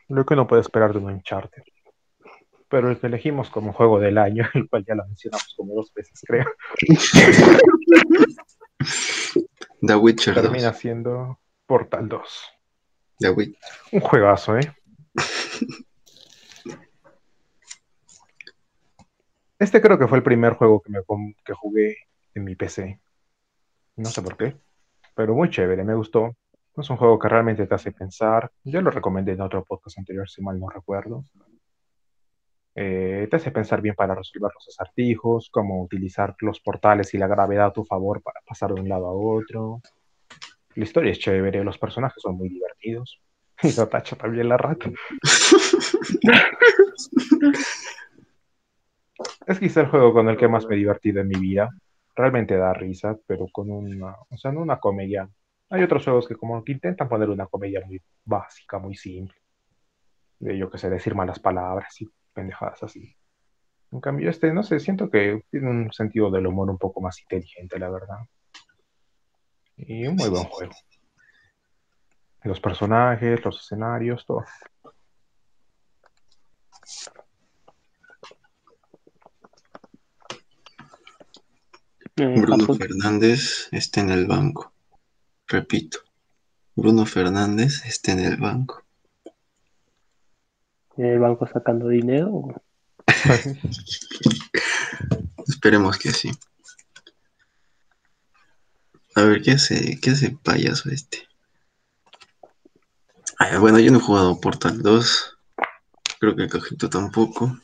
Lo 0.08 0.24
que 0.24 0.34
uno 0.34 0.46
puede 0.46 0.62
esperar 0.62 0.92
de 0.92 0.98
un 0.98 1.10
Uncharted. 1.12 1.62
Pero 2.68 2.90
el 2.90 2.98
que 2.98 3.08
elegimos 3.08 3.50
como 3.50 3.72
juego 3.72 4.00
del 4.00 4.18
año, 4.18 4.48
el 4.54 4.68
cual 4.68 4.84
ya 4.86 4.94
lo 4.94 5.06
mencionamos 5.06 5.54
como 5.56 5.74
dos 5.74 5.92
veces, 5.92 6.20
creo, 6.26 6.46
The 9.86 9.94
Witcher 9.94 10.34
2. 10.34 10.42
termina 10.42 10.72
siendo 10.72 11.38
Portal 11.66 12.08
2. 12.08 12.52
The 13.18 13.30
Witcher. 13.30 13.58
Un 13.92 14.00
juegazo, 14.00 14.56
¿eh? 14.56 14.75
Este 19.66 19.80
creo 19.80 19.98
que 19.98 20.06
fue 20.06 20.18
el 20.18 20.22
primer 20.22 20.52
juego 20.52 20.80
que, 20.80 20.92
me, 20.92 21.00
que 21.44 21.52
jugué 21.52 21.96
en 22.36 22.44
mi 22.44 22.54
PC. 22.54 23.00
No 23.96 24.04
sé 24.04 24.22
por 24.22 24.36
qué, 24.36 24.56
pero 25.16 25.34
muy 25.34 25.50
chévere, 25.50 25.82
me 25.82 25.96
gustó. 25.96 26.36
Es 26.76 26.88
un 26.88 26.96
juego 26.96 27.18
que 27.18 27.28
realmente 27.28 27.66
te 27.66 27.74
hace 27.74 27.90
pensar. 27.90 28.52
Yo 28.62 28.80
lo 28.80 28.92
recomendé 28.92 29.32
en 29.32 29.40
otro 29.40 29.64
podcast 29.64 29.98
anterior, 29.98 30.30
si 30.30 30.40
mal 30.40 30.60
no 30.60 30.68
recuerdo. 30.68 31.24
Eh, 32.76 33.26
te 33.28 33.34
hace 33.34 33.50
pensar 33.50 33.82
bien 33.82 33.96
para 33.96 34.14
resolver 34.14 34.52
los 34.54 34.68
acertijos, 34.68 35.50
cómo 35.50 35.82
utilizar 35.82 36.36
los 36.38 36.60
portales 36.60 37.12
y 37.14 37.18
la 37.18 37.26
gravedad 37.26 37.66
a 37.66 37.72
tu 37.72 37.84
favor 37.84 38.22
para 38.22 38.40
pasar 38.46 38.72
de 38.72 38.80
un 38.80 38.88
lado 38.88 39.08
a 39.08 39.14
otro. 39.14 39.80
La 40.76 40.84
historia 40.84 41.10
es 41.10 41.18
chévere, 41.18 41.64
los 41.64 41.76
personajes 41.76 42.22
son 42.22 42.36
muy 42.36 42.50
divertidos. 42.50 43.20
Y 43.64 43.72
lo 43.72 43.88
tacha 43.88 44.14
también 44.14 44.48
la 44.48 44.58
rata. 44.58 44.90
Es 49.46 49.60
quizá 49.60 49.82
el 49.82 49.86
juego 49.86 50.12
con 50.12 50.28
el 50.28 50.36
que 50.36 50.48
más 50.48 50.66
me 50.66 50.74
he 50.74 50.78
divertido 50.78 51.20
en 51.20 51.28
mi 51.28 51.38
vida. 51.38 51.70
Realmente 52.16 52.56
da 52.56 52.72
risa, 52.74 53.16
pero 53.26 53.46
con 53.52 53.70
una, 53.70 54.16
o 54.28 54.36
sea, 54.36 54.50
no 54.50 54.60
una 54.60 54.80
comedia. 54.80 55.28
Hay 55.70 55.82
otros 55.82 56.04
juegos 56.04 56.26
que 56.26 56.34
como 56.34 56.62
que 56.64 56.72
intentan 56.72 57.08
poner 57.08 57.30
una 57.30 57.46
comedia 57.46 57.80
muy 57.86 58.02
básica, 58.24 58.78
muy 58.78 58.96
simple. 58.96 59.36
De 60.40 60.58
yo 60.58 60.68
que 60.68 60.78
sé, 60.78 60.90
decir 60.90 61.14
malas 61.14 61.38
palabras 61.38 62.00
y 62.00 62.08
pendejadas 62.32 62.82
así. 62.82 63.14
En 63.92 64.00
cambio, 64.00 64.30
este, 64.30 64.52
no 64.52 64.64
sé, 64.64 64.80
siento 64.80 65.08
que 65.08 65.44
tiene 65.48 65.70
un 65.70 65.92
sentido 65.92 66.28
del 66.30 66.48
humor 66.48 66.68
un 66.68 66.78
poco 66.78 67.00
más 67.00 67.20
inteligente, 67.20 67.78
la 67.78 67.88
verdad. 67.88 68.18
Y 69.76 70.06
un 70.08 70.16
muy 70.16 70.28
buen 70.28 70.44
juego. 70.44 70.72
Los 72.42 72.60
personajes, 72.60 73.44
los 73.44 73.60
escenarios, 73.60 74.26
todo. 74.26 74.44
Bruno. 82.16 82.74
Fernández 82.74 83.68
está 83.72 84.00
en 84.00 84.10
el 84.10 84.26
banco. 84.26 84.72
Repito, 85.46 85.98
Bruno 86.74 87.04
Fernández 87.04 87.84
está 87.84 88.12
en 88.12 88.20
el 88.20 88.38
banco. 88.38 88.82
el 90.96 91.18
banco 91.18 91.46
sacando 91.46 91.88
dinero. 91.88 92.62
Esperemos 95.46 95.98
que 95.98 96.10
sí. 96.10 96.30
A 99.14 99.22
ver, 99.22 99.42
¿qué 99.42 99.52
hace, 99.52 100.00
qué 100.00 100.10
hace 100.10 100.36
payaso 100.42 100.88
este? 100.88 101.28
Ay, 103.38 103.58
bueno, 103.58 103.78
yo 103.78 103.92
no 103.92 103.98
he 103.98 104.02
jugado 104.02 104.40
Portal 104.40 104.80
2. 104.80 105.38
Creo 106.18 106.34
que 106.34 106.48
Cajito 106.48 106.88
tampoco. 106.88 107.58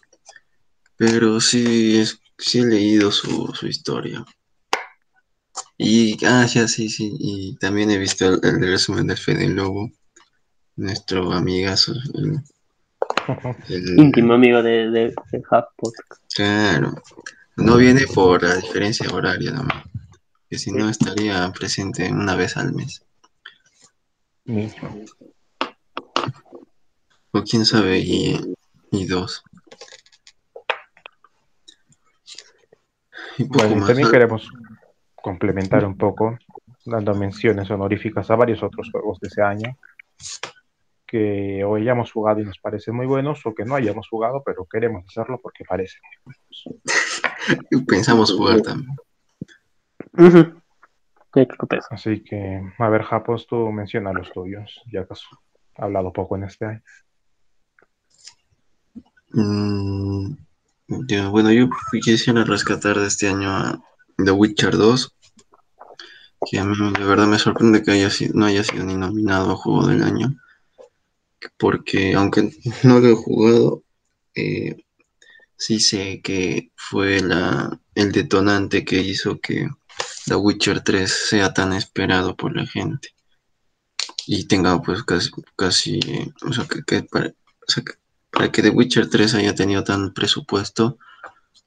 Pero 0.97 1.41
sí, 1.41 1.99
es, 1.99 2.21
sí 2.37 2.61
he 2.61 2.67
leído 2.67 3.11
su, 3.11 3.47
su 3.55 3.67
historia. 3.67 4.25
Y, 5.79 6.25
ah, 6.25 6.47
ya, 6.47 6.69
sí, 6.69 6.89
sí. 6.89 7.13
Y 7.19 7.57
también 7.57 7.91
he 7.91 7.99
visto 7.99 8.27
el, 8.27 8.41
el 8.45 8.61
resumen 8.61 9.07
de 9.07 9.17
Fede 9.17 9.49
Lobo. 9.49 9.91
Nuestro 10.77 11.33
amigazo. 11.33 11.93
El, 12.15 12.41
el- 13.69 14.01
Íntimo 14.01 14.35
amigo 14.35 14.63
de, 14.63 14.91
de, 14.91 15.15
de. 15.33 15.43
Claro. 16.35 16.95
No 17.57 17.77
viene 17.77 18.07
por 18.15 18.43
la 18.43 18.57
diferencia 18.57 19.11
horaria 19.13 19.51
nomás. 19.53 19.85
Que 20.49 20.59
si 20.59 20.71
no 20.73 20.89
estaría 20.89 21.51
presente 21.53 22.11
una 22.11 22.35
vez 22.37 22.57
al 22.57 22.73
mes. 22.73 23.05
O 27.33 27.43
quién 27.43 27.65
sabe, 27.65 27.99
y, 27.99 28.55
y 28.91 29.07
dos. 29.07 29.43
Y 33.39 33.45
poco 33.45 33.59
Bueno, 33.61 33.77
más. 33.77 33.87
también 33.89 34.11
queremos 34.11 34.49
complementar 35.23 35.85
un 35.85 35.97
poco, 35.97 36.37
dando 36.85 37.15
menciones 37.15 37.71
honoríficas 37.71 38.31
a 38.31 38.37
varios 38.37 38.63
otros 38.63 38.91
juegos 38.91 39.19
de 39.21 39.29
ese 39.29 39.43
año 39.43 39.77
que 41.07 41.63
o 41.65 41.75
hayamos 41.77 42.11
jugado 42.11 42.41
y 42.41 42.45
nos 42.45 42.59
parecen 42.59 42.95
muy 42.97 43.07
buenos 43.07 43.45
o 43.45 43.55
que 43.55 43.65
no 43.65 43.75
hayamos 43.75 44.09
jugado, 44.09 44.43
pero 44.45 44.65
queremos 44.65 45.05
hacerlo 45.07 45.39
porque 45.43 45.65
parecen 45.65 46.01
muy 46.25 46.35
buenos. 46.35 47.85
Pensamos 47.87 48.33
jugar 48.35 48.63
también. 48.63 48.97
Así 51.91 52.23
que, 52.25 52.63
a 52.79 52.89
ver, 52.89 53.03
Japos, 53.03 53.47
tú 53.47 53.71
menciona 53.73 54.13
los 54.13 54.31
tuyos, 54.33 54.83
ya 54.93 55.07
que 55.07 55.13
has 55.13 55.23
hablado 55.77 56.13
poco 56.13 56.37
en 56.37 56.45
este 56.45 56.65
año. 56.67 56.83
Mm, 59.35 60.35
yo- 61.09 61.31
bueno, 61.31 61.53
yo 61.53 61.69
quisiera 62.03 62.45
rescatar 62.45 62.99
de 62.99 63.07
este 63.07 63.29
año 63.29 63.51
a 63.51 63.83
The 64.17 64.31
Witcher 64.31 64.77
2. 64.77 65.15
Que 66.51 66.59
a 66.59 66.65
de 66.65 67.05
verdad 67.05 67.27
me 67.27 67.39
sorprende 67.39 67.83
que 67.83 67.93
haya 67.93 68.11
sido, 68.11 68.35
no 68.35 68.47
haya 68.47 68.65
sido 68.65 68.85
ni 68.85 68.97
nominado 68.97 69.53
a 69.53 69.57
Juego 69.57 69.87
del 69.87 70.03
Año. 70.03 70.37
Porque 71.57 72.15
aunque 72.15 72.51
no 72.83 73.01
lo 73.01 73.09
he 73.09 73.15
jugado, 73.15 73.83
eh, 74.35 74.77
sí 75.57 75.81
sé 75.81 76.21
que 76.23 76.73
fue 76.77 77.21
la, 77.21 77.81
el 77.95 78.13
detonante 78.13 78.85
que 78.85 79.01
hizo 79.01 79.41
que 79.41 79.69
The 80.27 80.35
Witcher 80.37 80.81
3 80.81 81.11
sea 81.11 81.53
tan 81.53 81.73
esperado 81.73 82.37
por 82.37 82.57
la 82.57 82.67
gente. 82.67 83.11
Y 84.27 84.45
tenga 84.47 84.81
pues 84.83 85.03
casi, 85.03 85.31
casi 85.57 86.01
o 86.43 86.53
sea, 86.53 86.67
que, 86.67 86.83
que 86.85 87.03
para, 87.03 87.29
o 87.29 87.71
sea, 87.71 87.83
que 87.85 87.93
para 88.31 88.51
que 88.51 88.63
The 88.63 88.71
Witcher 88.71 89.09
3 89.09 89.35
haya 89.35 89.55
tenido 89.55 89.85
tan 89.85 90.13
presupuesto, 90.15 90.99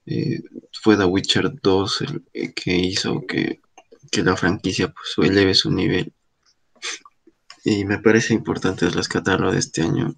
eh, 0.05 0.41
fue 0.71 0.97
The 0.97 1.05
Witcher 1.05 1.51
2 1.61 2.01
el, 2.01 2.53
que 2.53 2.75
hizo 2.75 3.25
que, 3.25 3.61
que 4.11 4.23
la 4.23 4.37
franquicia 4.37 4.93
pues, 4.93 5.29
eleve 5.29 5.53
su 5.53 5.71
nivel. 5.71 6.13
Y 7.63 7.85
me 7.85 7.97
parece 7.99 8.33
importante 8.33 8.89
rescatarlo 8.89 9.51
de 9.51 9.59
este 9.59 9.81
año. 9.81 10.15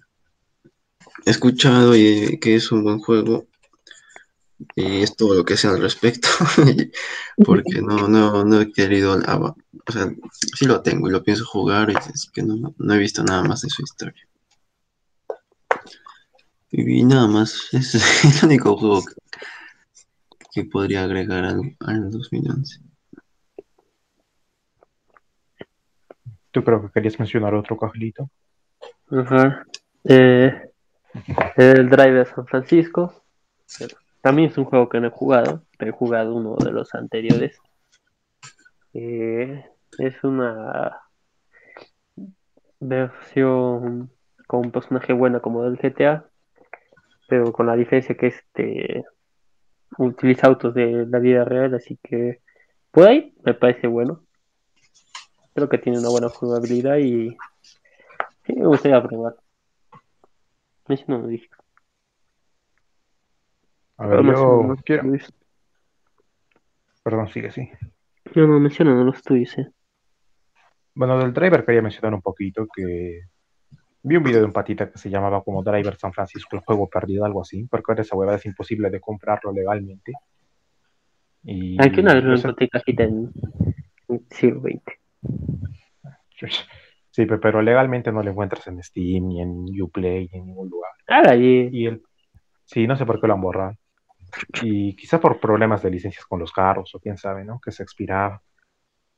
He 1.24 1.30
escuchado 1.30 1.96
y, 1.96 2.38
que 2.38 2.56
es 2.56 2.70
un 2.70 2.84
buen 2.84 2.98
juego. 2.98 3.46
Y 4.74 5.02
es 5.02 5.16
todo 5.16 5.34
lo 5.34 5.44
que 5.44 5.56
sé 5.56 5.68
al 5.68 5.80
respecto. 5.80 6.28
Porque 7.44 7.80
no, 7.80 8.08
no, 8.08 8.44
no 8.44 8.60
he 8.60 8.70
querido. 8.70 9.18
O 9.18 9.92
sea, 9.92 10.12
sí 10.54 10.66
lo 10.66 10.82
tengo 10.82 11.08
y 11.08 11.12
lo 11.12 11.22
pienso 11.22 11.46
jugar. 11.46 11.90
Y 11.90 11.94
es 12.12 12.30
que 12.30 12.42
no, 12.42 12.74
no 12.76 12.94
he 12.94 12.98
visto 12.98 13.24
nada 13.24 13.42
más 13.42 13.62
de 13.62 13.70
su 13.70 13.82
historia. 13.82 14.28
Y 16.70 17.04
nada 17.04 17.28
más. 17.28 17.68
Es 17.72 17.94
el 17.94 18.44
único 18.44 18.76
juego 18.76 19.02
que, 20.52 20.64
podría 20.64 21.04
agregar 21.04 21.44
al, 21.44 21.76
al 21.80 22.10
2011. 22.10 22.80
Tú 26.50 26.64
creo 26.64 26.82
que 26.82 26.90
querías 26.92 27.18
mencionar 27.18 27.54
otro 27.54 27.76
cajelito. 27.76 28.30
Ajá. 29.10 29.64
Eh, 30.04 30.70
el 31.56 31.88
Drive 31.88 32.12
de 32.12 32.24
San 32.24 32.46
Francisco. 32.46 33.22
También 34.22 34.50
es 34.50 34.58
un 34.58 34.64
juego 34.64 34.88
que 34.88 35.00
no 35.00 35.08
he 35.08 35.10
jugado. 35.10 35.62
pero 35.78 35.90
He 35.90 35.94
jugado 35.94 36.34
uno 36.34 36.56
de 36.56 36.72
los 36.72 36.94
anteriores. 36.94 37.58
Eh, 38.94 39.64
es 39.98 40.24
una 40.24 41.00
versión 42.80 44.10
con 44.46 44.66
un 44.66 44.72
personaje 44.72 45.12
bueno 45.12 45.42
como 45.42 45.64
del 45.64 45.76
GTA. 45.76 46.24
Pero 47.28 47.52
con 47.52 47.66
la 47.66 47.76
diferencia 47.76 48.16
que 48.16 48.28
este 48.28 49.04
utiliza 49.96 50.46
autos 50.46 50.74
de 50.74 51.06
la 51.06 51.18
vida 51.18 51.44
real. 51.44 51.74
Así 51.74 51.98
que 52.02 52.40
por 52.90 53.08
ahí 53.08 53.34
me 53.44 53.54
parece 53.54 53.86
bueno. 53.86 54.24
Creo 55.54 55.68
que 55.68 55.78
tiene 55.78 55.98
una 55.98 56.10
buena 56.10 56.28
jugabilidad 56.28 56.98
y 56.98 57.36
sí, 58.46 58.52
me 58.54 58.66
gustaría 58.66 59.02
probar. 59.02 59.36
Eso 60.88 61.04
no 61.08 61.18
lo 61.18 61.26
dije. 61.26 61.48
A 63.96 64.06
ver, 64.06 64.20
Pero 64.20 64.32
yo 64.32 64.76
quiero... 64.84 65.02
tuyos. 65.02 65.34
Perdón, 67.02 67.28
sigue, 67.28 67.50
sí. 67.50 67.70
No, 68.34 68.46
no 68.46 68.60
mencionan 68.60 69.04
los 69.04 69.22
tuyos, 69.22 69.58
eh. 69.58 69.72
Bueno, 70.94 71.18
del 71.18 71.32
driver 71.32 71.64
quería 71.64 71.82
mencionar 71.82 72.14
un 72.14 72.22
poquito 72.22 72.66
que 72.74 73.22
vi 74.08 74.16
un 74.16 74.22
video 74.22 74.40
de 74.40 74.46
un 74.46 74.52
patita 74.52 74.90
que 74.90 74.98
se 74.98 75.10
llamaba 75.10 75.42
como 75.42 75.62
Driver 75.62 75.96
San 75.96 76.12
Francisco, 76.12 76.56
el 76.56 76.62
juego 76.62 76.88
perdido, 76.88 77.24
algo 77.24 77.42
así, 77.42 77.64
porque 77.70 77.92
ahora 77.92 78.02
esa 78.02 78.16
huevada 78.16 78.38
es 78.38 78.46
imposible 78.46 78.90
de 78.90 79.00
comprarlo 79.00 79.52
legalmente. 79.52 80.12
Y 81.44 81.76
Aquí 81.80 82.00
una 82.00 82.14
vez 82.14 82.24
lo 82.24 82.34
encontré 82.36 82.68
en, 83.04 83.32
en 84.08 84.26
siglo 84.30 84.62
XX. 84.62 84.82
Sí, 87.10 87.26
pe- 87.26 87.38
pero 87.38 87.60
legalmente 87.62 88.12
no 88.12 88.22
lo 88.22 88.30
encuentras 88.30 88.64
en 88.68 88.80
Steam, 88.80 89.26
ni 89.26 89.40
en 89.42 89.64
Uplay, 89.82 90.28
ni 90.32 90.38
en 90.38 90.46
ningún 90.46 90.68
lugar. 90.68 90.92
Ah, 91.08 91.34
y 91.34 91.68
Y 91.72 91.86
el... 91.86 92.02
Sí, 92.64 92.86
no 92.86 92.94
sé 92.96 93.04
por 93.06 93.20
qué 93.20 93.26
lo 93.26 93.34
han 93.34 93.40
borrado. 93.40 93.72
Y 94.62 94.94
quizá 94.94 95.18
por 95.18 95.40
problemas 95.40 95.82
de 95.82 95.90
licencias 95.90 96.24
con 96.26 96.38
los 96.38 96.52
carros, 96.52 96.94
o 96.94 97.00
quién 97.00 97.16
sabe, 97.16 97.44
¿no? 97.44 97.58
Que 97.60 97.72
se 97.72 97.82
expiraba. 97.82 98.40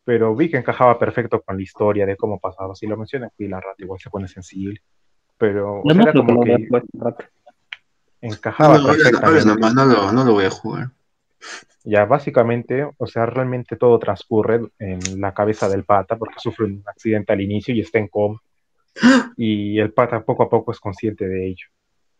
Pero 0.04 0.34
vi 0.34 0.50
que 0.50 0.56
encajaba 0.56 0.98
perfecto 0.98 1.40
con 1.42 1.56
la 1.56 1.62
historia 1.62 2.06
de 2.06 2.16
cómo 2.16 2.38
pasaba. 2.40 2.74
Si 2.74 2.86
lo 2.86 2.96
mencioné 2.96 3.26
aquí, 3.26 3.46
la 3.46 3.60
rata 3.60 3.82
igual 3.82 4.00
se 4.00 4.10
pone 4.10 4.28
sensible. 4.28 4.80
Pero 5.36 5.80
o 5.80 5.84
no 5.84 5.94
sea, 5.94 6.02
era 6.02 6.12
como 6.12 6.42
que 6.42 6.68
encajaba 8.20 8.78
No, 8.78 8.86
perfectamente. 8.86 9.46
nomás 9.46 9.74
no 9.74 9.84
lo, 9.86 10.12
no 10.12 10.24
lo 10.24 10.32
voy 10.32 10.44
a 10.44 10.50
jugar. 10.50 10.88
Ya, 11.84 12.04
básicamente, 12.04 12.86
o 12.98 13.06
sea, 13.06 13.24
realmente 13.24 13.76
todo 13.76 13.98
transcurre 13.98 14.60
en 14.78 15.20
la 15.20 15.32
cabeza 15.32 15.68
del 15.68 15.84
pata 15.84 16.16
porque 16.16 16.34
sufre 16.38 16.66
un 16.66 16.82
accidente 16.86 17.32
al 17.32 17.40
inicio 17.40 17.74
y 17.74 17.80
está 17.80 17.98
en 17.98 18.08
coma. 18.08 18.40
Y 19.36 19.78
el 19.78 19.92
pata 19.92 20.22
poco 20.24 20.42
a 20.42 20.50
poco 20.50 20.72
es 20.72 20.80
consciente 20.80 21.26
de 21.26 21.48
ello. 21.48 21.66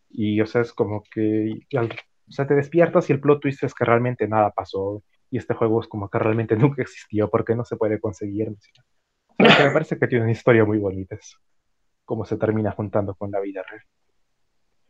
Y, 0.09 0.41
o 0.41 0.45
sea, 0.47 0.61
es 0.61 0.73
como 0.73 1.03
que, 1.03 1.59
y 1.69 1.77
al- 1.77 1.91
o 2.27 2.31
sea, 2.31 2.47
te 2.47 2.55
despiertas 2.55 3.09
y 3.09 3.13
el 3.13 3.19
plot 3.19 3.41
twist 3.41 3.63
es 3.63 3.73
que 3.73 3.85
realmente 3.85 4.27
nada 4.27 4.49
pasó. 4.51 5.03
Y 5.31 5.37
este 5.37 5.55
juego 5.55 5.81
es 5.81 5.87
como 5.87 6.09
que 6.09 6.19
realmente 6.19 6.55
nunca 6.57 6.83
existió 6.83 7.29
porque 7.29 7.55
no 7.55 7.65
se 7.65 7.77
puede 7.77 7.99
conseguir. 7.99 8.49
O 8.49 8.55
sea, 8.59 8.73
que 9.57 9.63
me 9.63 9.71
parece 9.71 9.97
que 9.97 10.07
tiene 10.07 10.25
una 10.25 10.33
historia 10.33 10.65
muy 10.65 10.77
bonita. 10.77 11.15
Es 11.15 11.35
cómo 12.05 12.25
se 12.25 12.37
termina 12.37 12.71
juntando 12.71 13.15
con 13.15 13.31
la 13.31 13.39
vida 13.39 13.63
real. 13.63 13.83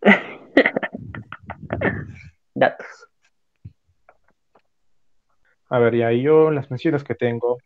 Datos. 2.53 3.07
A 5.69 5.79
ver, 5.79 5.95
ya 5.95 6.11
yo 6.11 6.51
las 6.51 6.69
menciones 6.69 7.03
que 7.03 7.15
tengo, 7.15 7.57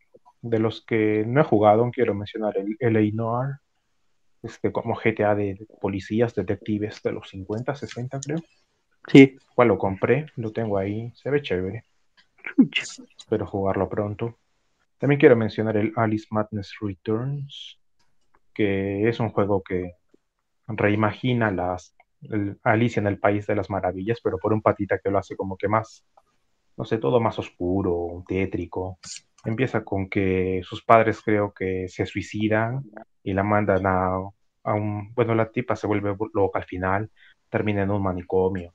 de 0.41 0.59
los 0.59 0.85
que 0.85 1.23
no 1.25 1.41
he 1.41 1.43
jugado, 1.43 1.89
quiero 1.91 2.13
mencionar 2.13 2.55
el 2.57 2.77
L.A. 2.79 3.11
Noir, 3.15 3.55
este, 4.43 4.71
como 4.71 4.95
GTA 4.95 5.33
de 5.33 5.65
policías, 5.81 6.35
detectives 6.35 7.01
de 7.01 7.13
los 7.13 7.29
50, 7.29 7.73
60 7.73 8.19
creo. 8.19 8.37
Sí. 9.07 9.37
Cual 9.55 9.69
lo 9.69 9.79
compré, 9.79 10.27
lo 10.35 10.51
tengo 10.51 10.77
ahí, 10.77 11.11
se 11.15 11.31
ve 11.31 11.41
chévere. 11.41 11.83
Espero 13.17 13.45
jugarlo 13.45 13.89
pronto. 13.89 14.37
También 14.97 15.19
quiero 15.19 15.35
mencionar 15.35 15.77
el 15.77 15.93
Alice 15.95 16.27
Madness 16.31 16.73
Returns, 16.79 17.79
que 18.53 19.07
es 19.07 19.19
un 19.19 19.29
juego 19.29 19.61
que 19.61 19.93
reimagina 20.67 21.51
las 21.51 21.95
el 22.21 22.57
Alicia 22.63 22.99
en 22.99 23.07
el 23.07 23.19
País 23.19 23.45
de 23.47 23.55
las 23.55 23.69
Maravillas, 23.69 24.19
pero 24.23 24.37
por 24.37 24.53
un 24.53 24.61
patita 24.61 24.99
que 24.99 25.09
lo 25.09 25.17
hace 25.17 25.35
como 25.35 25.57
que 25.57 25.67
más, 25.67 26.03
no 26.77 26.85
sé, 26.85 26.97
todo 26.97 27.19
más 27.19 27.37
oscuro, 27.39 28.23
tétrico. 28.27 28.99
Empieza 29.43 29.83
con 29.83 30.09
que 30.09 30.61
sus 30.63 30.83
padres 30.83 31.21
creo 31.21 31.53
que 31.53 31.87
se 31.87 32.05
suicidan 32.05 32.83
y 33.23 33.33
la 33.33 33.43
mandan 33.43 33.85
a, 33.85 34.15
a 34.63 34.73
un, 34.73 35.13
bueno, 35.13 35.35
la 35.35 35.51
tipa 35.51 35.75
se 35.75 35.87
vuelve 35.87 36.15
loca 36.33 36.59
al 36.59 36.65
final, 36.65 37.11
termina 37.49 37.83
en 37.83 37.91
un 37.91 38.01
manicomio. 38.01 38.73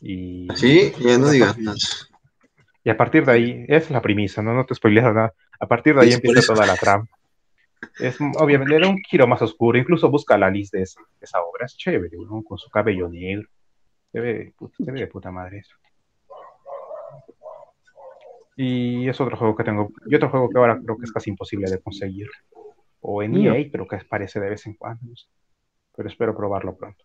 Y, 0.00 0.48
Sí, 0.54 0.92
ya 1.00 1.18
no 1.18 1.30
digas 1.30 1.58
más. 1.58 2.11
Y 2.84 2.90
a 2.90 2.96
partir 2.96 3.24
de 3.24 3.32
ahí, 3.32 3.64
es 3.68 3.90
la 3.90 4.00
premisa, 4.02 4.42
no, 4.42 4.54
no 4.54 4.66
te 4.66 4.74
spoileas 4.74 5.14
nada. 5.14 5.32
A 5.60 5.66
partir 5.66 5.94
de 5.94 6.02
ahí 6.02 6.12
empieza 6.12 6.52
toda 6.52 6.66
la 6.66 6.76
trama. 6.76 7.06
Es 7.98 8.16
obviamente 8.38 8.74
le 8.78 8.86
da 8.86 8.88
un 8.92 8.98
giro 8.98 9.26
más 9.26 9.42
oscuro, 9.42 9.76
incluso 9.78 10.10
busca 10.10 10.38
la 10.38 10.50
lista 10.50 10.78
de 10.78 10.84
esa, 10.84 11.00
de 11.00 11.24
esa 11.24 11.40
obra, 11.42 11.66
es 11.66 11.76
chévere, 11.76 12.16
¿no? 12.18 12.42
Con 12.42 12.58
su 12.58 12.70
cabello 12.70 13.08
negro. 13.08 13.48
Se 14.12 14.20
ve, 14.20 14.34
de 14.34 14.54
puta- 14.56 14.76
se 14.84 14.90
ve 14.92 15.00
de 15.00 15.06
puta 15.06 15.30
madre 15.30 15.58
eso. 15.58 15.76
Y 18.56 19.08
es 19.08 19.20
otro 19.20 19.36
juego 19.36 19.56
que 19.56 19.64
tengo, 19.64 19.90
y 20.06 20.14
otro 20.14 20.28
juego 20.28 20.50
que 20.50 20.58
ahora 20.58 20.78
creo 20.82 20.96
que 20.98 21.04
es 21.04 21.12
casi 21.12 21.30
imposible 21.30 21.70
de 21.70 21.80
conseguir. 21.80 22.28
O 23.00 23.22
en 23.22 23.32
Mío. 23.32 23.54
EA, 23.54 23.66
pero 23.72 23.86
que 23.88 23.96
aparece 23.96 24.38
de 24.40 24.50
vez 24.50 24.66
en 24.66 24.74
cuando. 24.74 25.00
no 25.08 25.16
sé. 25.16 25.26
Pero 25.96 26.08
espero 26.08 26.36
probarlo 26.36 26.76
pronto. 26.76 27.04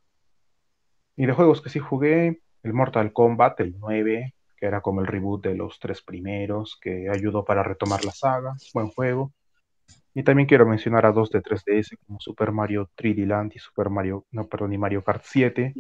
Y 1.16 1.26
de 1.26 1.34
juegos 1.34 1.62
que 1.62 1.70
sí 1.70 1.80
jugué, 1.80 2.42
el 2.63 2.74
Mortal 2.74 3.12
Kombat, 3.13 3.60
el 3.62 3.76
9, 3.80 4.34
que 4.58 4.65
era 4.65 4.82
como 4.82 5.02
el 5.02 5.08
reboot 5.08 5.43
de 5.43 5.56
los 5.56 5.80
tres 5.80 6.02
primeros, 6.02 6.78
que 6.82 7.08
ayudó 7.10 7.46
para 7.46 7.63
retomar 7.63 8.04
la 8.04 8.12
saga, 8.12 8.56
buen 8.74 8.89
juego. 8.89 9.34
Y 10.13 10.24
también 10.24 10.48
quiero 10.48 10.65
mencionar 10.65 11.06
a 11.06 11.12
dos 11.12 11.30
de 11.30 11.43
3DS 11.43 11.96
como 12.06 12.20
Super 12.20 12.52
Mario 12.52 12.89
3D 12.98 13.28
Land 13.28 13.52
y 13.56 13.60
Super 13.60 13.91
Mario, 13.91 14.26
no, 14.32 14.48
perdón, 14.48 14.74
y 14.74 14.78
Mario 14.78 15.04
Kart 15.04 15.22
7. 15.24 15.74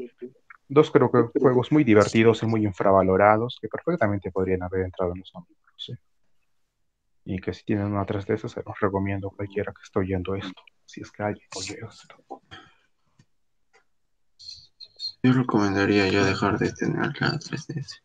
Dos 0.69 0.91
creo 0.91 1.11
que 1.11 1.39
juegos 1.39 1.71
muy 1.71 1.83
divertidos 1.83 2.43
y 2.43 2.45
muy 2.45 2.63
infravalorados 2.63 3.57
que 3.59 3.67
perfectamente 3.67 4.31
podrían 4.31 4.61
haber 4.61 4.81
entrado 4.81 5.13
en 5.13 5.19
los 5.19 5.31
números. 5.33 5.57
¿sí? 5.77 5.93
Y 7.25 7.39
que 7.39 7.53
si 7.53 7.63
tienen 7.65 7.87
una 7.87 8.05
3DS 8.05 8.47
se 8.47 8.63
los 8.63 8.79
recomiendo 8.79 9.31
cualquiera 9.31 9.73
que 9.73 9.81
esté 9.81 9.99
oyendo 9.99 10.35
esto. 10.35 10.61
Si 10.85 11.01
es 11.01 11.11
que 11.11 11.23
alguien 11.23 11.47
oye 11.57 11.79
esto. 11.89 12.15
Yo 15.23 15.33
recomendaría 15.33 16.07
ya 16.09 16.23
dejar 16.23 16.59
de 16.59 16.71
tener 16.73 17.11
la 17.19 17.39
3DS. 17.39 18.01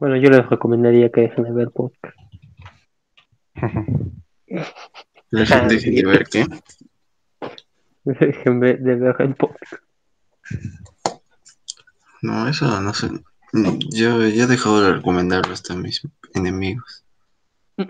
Bueno, 0.00 0.16
yo 0.16 0.30
les 0.30 0.48
recomendaría 0.48 1.10
que 1.10 1.20
dejen 1.20 1.44
de 1.44 1.52
ver 1.52 1.70
podcast. 1.70 2.16
La 5.30 5.42
Ah, 5.42 5.46
gente 5.46 5.74
deje 5.74 5.90
de 5.90 6.06
ver 6.06 6.24
qué. 6.24 6.46
Dejen 8.04 8.60
de 8.60 8.74
ver 8.96 9.16
el 9.20 9.34
podcast. 9.36 9.74
No, 12.22 12.48
eso 12.48 12.80
no 12.80 12.92
sé. 12.94 13.08
Yo 13.52 14.26
ya 14.26 14.44
he 14.44 14.46
dejado 14.46 14.80
de 14.82 14.94
recomendarlo 14.94 15.52
hasta 15.52 15.74
a 15.74 15.76
mis 15.76 16.02
enemigos. 16.34 17.04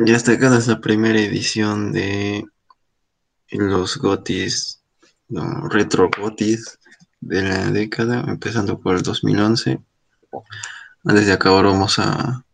Ya 0.00 0.14
está 0.14 0.32
acá 0.32 0.48
la 0.48 0.80
primera 0.80 1.20
edición 1.20 1.90
de 1.90 2.44
los 3.50 3.98
gotis, 3.98 4.80
no, 5.28 5.68
retro 5.68 6.08
gotis 6.16 6.77
de 7.20 7.42
la 7.42 7.70
década, 7.70 8.24
empezando 8.26 8.78
por 8.80 8.96
el 8.96 9.02
2011. 9.02 9.80
Antes 11.04 11.26
de 11.26 11.32
acabar 11.32 11.64
vamos 11.64 11.98
a, 11.98 12.44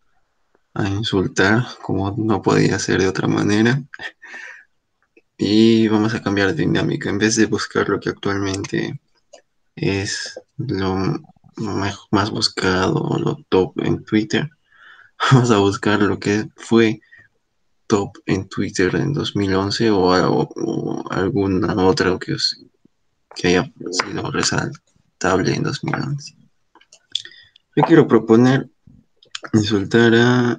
a 0.74 0.88
insultar, 0.88 1.64
como 1.82 2.14
no 2.16 2.42
podía 2.42 2.78
ser 2.78 3.00
de 3.00 3.08
otra 3.08 3.28
manera. 3.28 3.82
Y 5.36 5.88
vamos 5.88 6.14
a 6.14 6.22
cambiar 6.22 6.48
de 6.54 6.62
dinámica. 6.62 7.10
En 7.10 7.18
vez 7.18 7.36
de 7.36 7.46
buscar 7.46 7.88
lo 7.88 7.98
que 8.00 8.10
actualmente 8.10 9.00
es 9.76 10.40
lo 10.56 10.96
más 12.10 12.30
buscado 12.30 13.18
lo 13.18 13.36
top 13.48 13.78
en 13.80 14.04
Twitter, 14.04 14.48
vamos 15.32 15.50
a 15.50 15.58
buscar 15.58 16.00
lo 16.02 16.18
que 16.18 16.48
fue 16.56 17.00
top 17.86 18.16
en 18.26 18.48
Twitter 18.48 18.94
en 18.96 19.12
2011 19.12 19.90
o, 19.90 19.98
o- 19.98 20.48
o 20.56 21.12
alguna 21.12 21.74
otra 21.84 22.18
que, 22.18 22.34
os- 22.34 22.64
que 23.34 23.48
haya 23.48 23.72
sido 23.90 24.30
resaltable 24.30 25.54
en 25.54 25.62
2011. 25.62 26.36
Yo 27.76 27.82
quiero 27.84 28.06
proponer 28.06 28.68
insultar 29.52 30.14
a... 30.14 30.58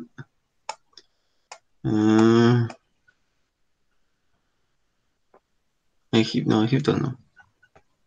Egipto, 6.11 6.49
no, 6.49 6.63
Egipto 6.63 6.95
no. 6.97 7.17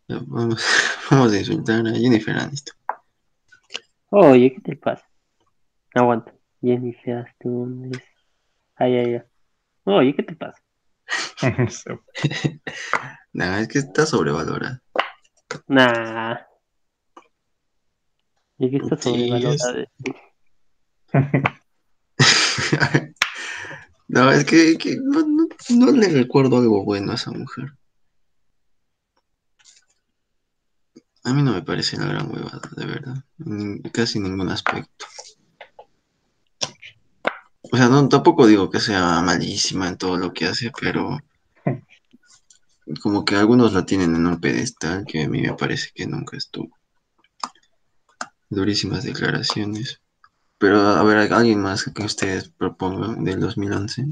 Vamos, 0.08 0.62
vamos 1.10 1.32
a 1.32 1.38
insultar 1.38 1.86
a 1.86 1.92
Jennifer 1.92 2.36
Aniston. 2.36 2.76
Oye, 4.10 4.54
¿qué 4.54 4.60
te 4.60 4.76
pasa? 4.76 5.06
Aguanta. 5.94 6.34
Jennifer 6.60 7.26
es... 7.38 8.02
Ay, 8.76 8.96
ay, 8.96 9.14
ay. 9.14 9.22
Oye, 9.84 10.14
¿qué 10.14 10.22
te 10.22 10.34
pasa? 10.34 10.58
Nah, 13.32 13.60
es 13.60 13.68
que 13.68 13.78
está 13.78 14.06
sobrevalorada. 14.06 14.82
Nah. 15.68 16.36
¿Y 18.58 18.70
qué 18.70 18.76
está 18.78 18.96
Sí, 18.96 19.10
sobrevalorado? 19.10 19.84
no, 24.08 24.30
es 24.32 24.44
que, 24.44 24.76
que 24.78 24.96
no, 25.02 25.20
no- 25.26 25.48
no 25.70 25.92
le 25.92 26.08
recuerdo 26.08 26.58
algo 26.58 26.84
bueno 26.84 27.12
a 27.12 27.14
esa 27.14 27.30
mujer. 27.30 27.72
A 31.24 31.32
mí 31.32 31.42
no 31.42 31.52
me 31.52 31.62
parece 31.62 31.96
la 31.98 32.06
gran 32.06 32.30
huevada, 32.32 32.60
de 32.76 32.86
verdad. 32.86 33.16
En 33.44 33.80
casi 33.82 34.18
ningún 34.18 34.48
aspecto. 34.48 35.06
O 37.70 37.76
sea, 37.76 37.88
no, 37.88 38.08
tampoco 38.08 38.46
digo 38.46 38.70
que 38.70 38.80
sea 38.80 39.20
malísima 39.20 39.88
en 39.88 39.98
todo 39.98 40.16
lo 40.16 40.32
que 40.32 40.46
hace, 40.46 40.70
pero 40.80 41.18
como 43.02 43.24
que 43.24 43.36
algunos 43.36 43.74
la 43.74 43.84
tienen 43.84 44.14
en 44.14 44.26
un 44.26 44.40
pedestal 44.40 45.04
que 45.06 45.24
a 45.24 45.28
mí 45.28 45.42
me 45.42 45.54
parece 45.54 45.90
que 45.94 46.06
nunca 46.06 46.36
estuvo. 46.36 46.70
Durísimas 48.48 49.04
declaraciones. 49.04 50.00
Pero 50.58 50.78
a 50.78 51.02
ver, 51.04 51.32
alguien 51.32 51.60
más 51.60 51.84
que 51.84 52.02
ustedes 52.02 52.48
propongan 52.48 53.22
del 53.22 53.40
2011. 53.40 54.06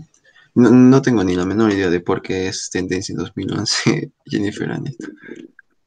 No, 0.54 0.70
no 0.70 1.02
tengo 1.02 1.24
ni 1.24 1.34
la 1.34 1.44
menor 1.44 1.72
idea 1.72 1.90
de 1.90 2.00
por 2.00 2.22
qué 2.22 2.48
es 2.48 2.70
tendencia 2.70 3.12
en 3.12 3.18
2011 3.18 4.12
Jennifer 4.26 4.70
Aniston. 4.70 5.16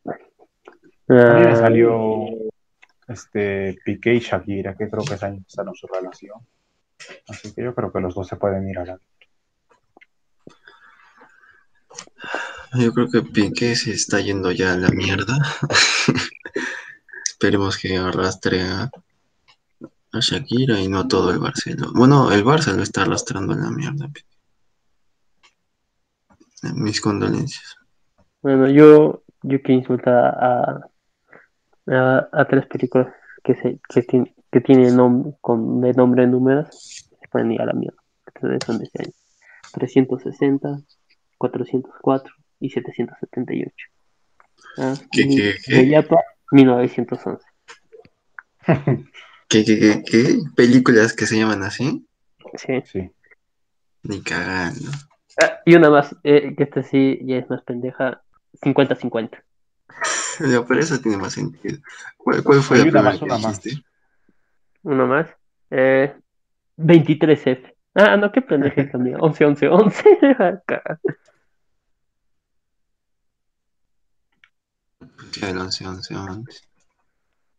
A 0.06 1.34
mí 1.34 1.46
me 1.46 1.52
Ah, 1.52 1.56
salió 1.56 2.26
este 3.08 3.78
Piqué 3.84 4.16
y 4.16 4.20
Shakira, 4.20 4.76
que 4.76 4.90
creo 4.90 5.04
que 5.04 5.14
están 5.16 5.36
empezaron 5.36 5.74
su 5.76 5.88
relación. 5.88 6.40
Así 7.28 7.54
que 7.54 7.64
yo 7.64 7.74
creo 7.74 7.92
que 7.92 8.00
los 8.00 8.16
dos 8.16 8.28
se 8.28 8.36
pueden 8.36 8.68
ir 8.70 8.80
a 8.80 8.86
la. 8.86 9.00
Yo 12.74 12.94
creo 12.94 13.10
que 13.10 13.22
Piqué 13.24 13.76
se 13.76 13.92
está 13.92 14.20
yendo 14.20 14.52
ya 14.52 14.74
a 14.74 14.78
la 14.78 14.90
mierda. 14.90 15.38
Esperemos 17.28 17.78
que 17.78 17.98
arrastre 17.98 18.62
a, 18.62 18.92
a 20.12 20.20
Shakira 20.20 20.80
y 20.80 20.88
no 20.88 21.08
todo 21.08 21.32
el 21.32 21.40
Barcelona. 21.40 21.92
Bueno, 21.96 22.32
el 22.32 22.44
Barça 22.44 22.76
lo 22.76 22.84
está 22.84 23.04
arrastrando 23.04 23.54
a 23.54 23.58
la 23.58 23.72
mierda. 23.72 24.08
Mis 26.76 27.00
condolencias. 27.02 27.76
Bueno, 28.42 28.68
yo, 28.70 29.24
yo 29.44 29.62
quiero 29.62 29.80
insultar 29.82 30.14
a, 30.16 30.82
a, 31.88 32.30
a 32.32 32.46
tres 32.48 32.68
películas 32.68 33.08
que, 33.44 33.56
se, 33.56 33.80
que, 33.90 34.06
tien- 34.06 34.34
que 34.52 34.62
tienen 34.62 34.96
nombre, 34.96 35.34
con, 35.42 35.82
de 35.82 35.94
nombre 35.94 36.24
en 36.24 36.32
números. 36.32 36.68
Se 37.22 37.28
pueden 37.32 37.52
ir 37.52 37.62
a 37.62 37.66
la 37.66 37.74
mierda. 37.74 37.98
Entonces 38.28 38.60
son 38.66 38.80
de 38.80 38.86
este 38.86 39.04
año. 39.04 39.14
360, 39.74 40.82
404 41.38 42.34
y 42.60 42.70
778. 42.70 43.72
Ah, 44.78 44.94
¿Qué, 45.12 45.22
y 45.22 45.36
qué, 45.36 45.56
qué? 45.66 45.76
de 45.76 45.90
Yapa, 45.90 46.18
1911. 46.52 47.46
¿Qué, 49.48 49.66
qué, 49.66 49.80
qué, 49.80 50.04
qué? 50.06 50.40
¿Películas 50.56 51.14
que 51.14 51.26
se 51.26 51.38
llaman 51.38 51.64
así? 51.64 52.08
Sí. 52.56 52.82
Sí. 52.86 53.12
Ni 54.04 54.22
cagando. 54.22 54.92
Ah, 55.42 55.60
y 55.66 55.76
una 55.76 55.90
más, 55.90 56.16
eh, 56.24 56.54
que 56.56 56.64
esta 56.64 56.84
sí 56.84 57.20
ya 57.24 57.38
es 57.38 57.50
más 57.50 57.64
pendeja. 57.64 58.22
50-50. 58.62 59.44
Ya, 60.40 60.66
pero 60.68 60.80
eso 60.80 61.00
tiene 61.00 61.18
más 61.18 61.34
sentido. 61.34 61.78
¿Cuál, 62.18 62.44
cuál 62.44 62.62
fue 62.62 62.78
Oye, 62.78 62.86
la 62.86 62.92
primera 62.92 63.10
más, 63.12 63.20
que 63.20 63.26
una 63.26 63.38
más. 63.38 63.62
Uno 64.84 65.08
más. 65.08 65.28
Eh, 65.72 66.16
23F. 66.78 67.76
Ah, 67.96 68.16
no, 68.18 68.32
qué 68.32 68.42
pendeja 68.42 68.90
también. 68.90 69.18
11, 69.20 69.46
11, 69.46 69.68
11. 69.68 70.04
Acá. 70.40 71.00
Ya, 75.40 75.50
el 75.50 75.58
11, 75.58 75.88
11, 75.88 76.16
11. 76.16 76.62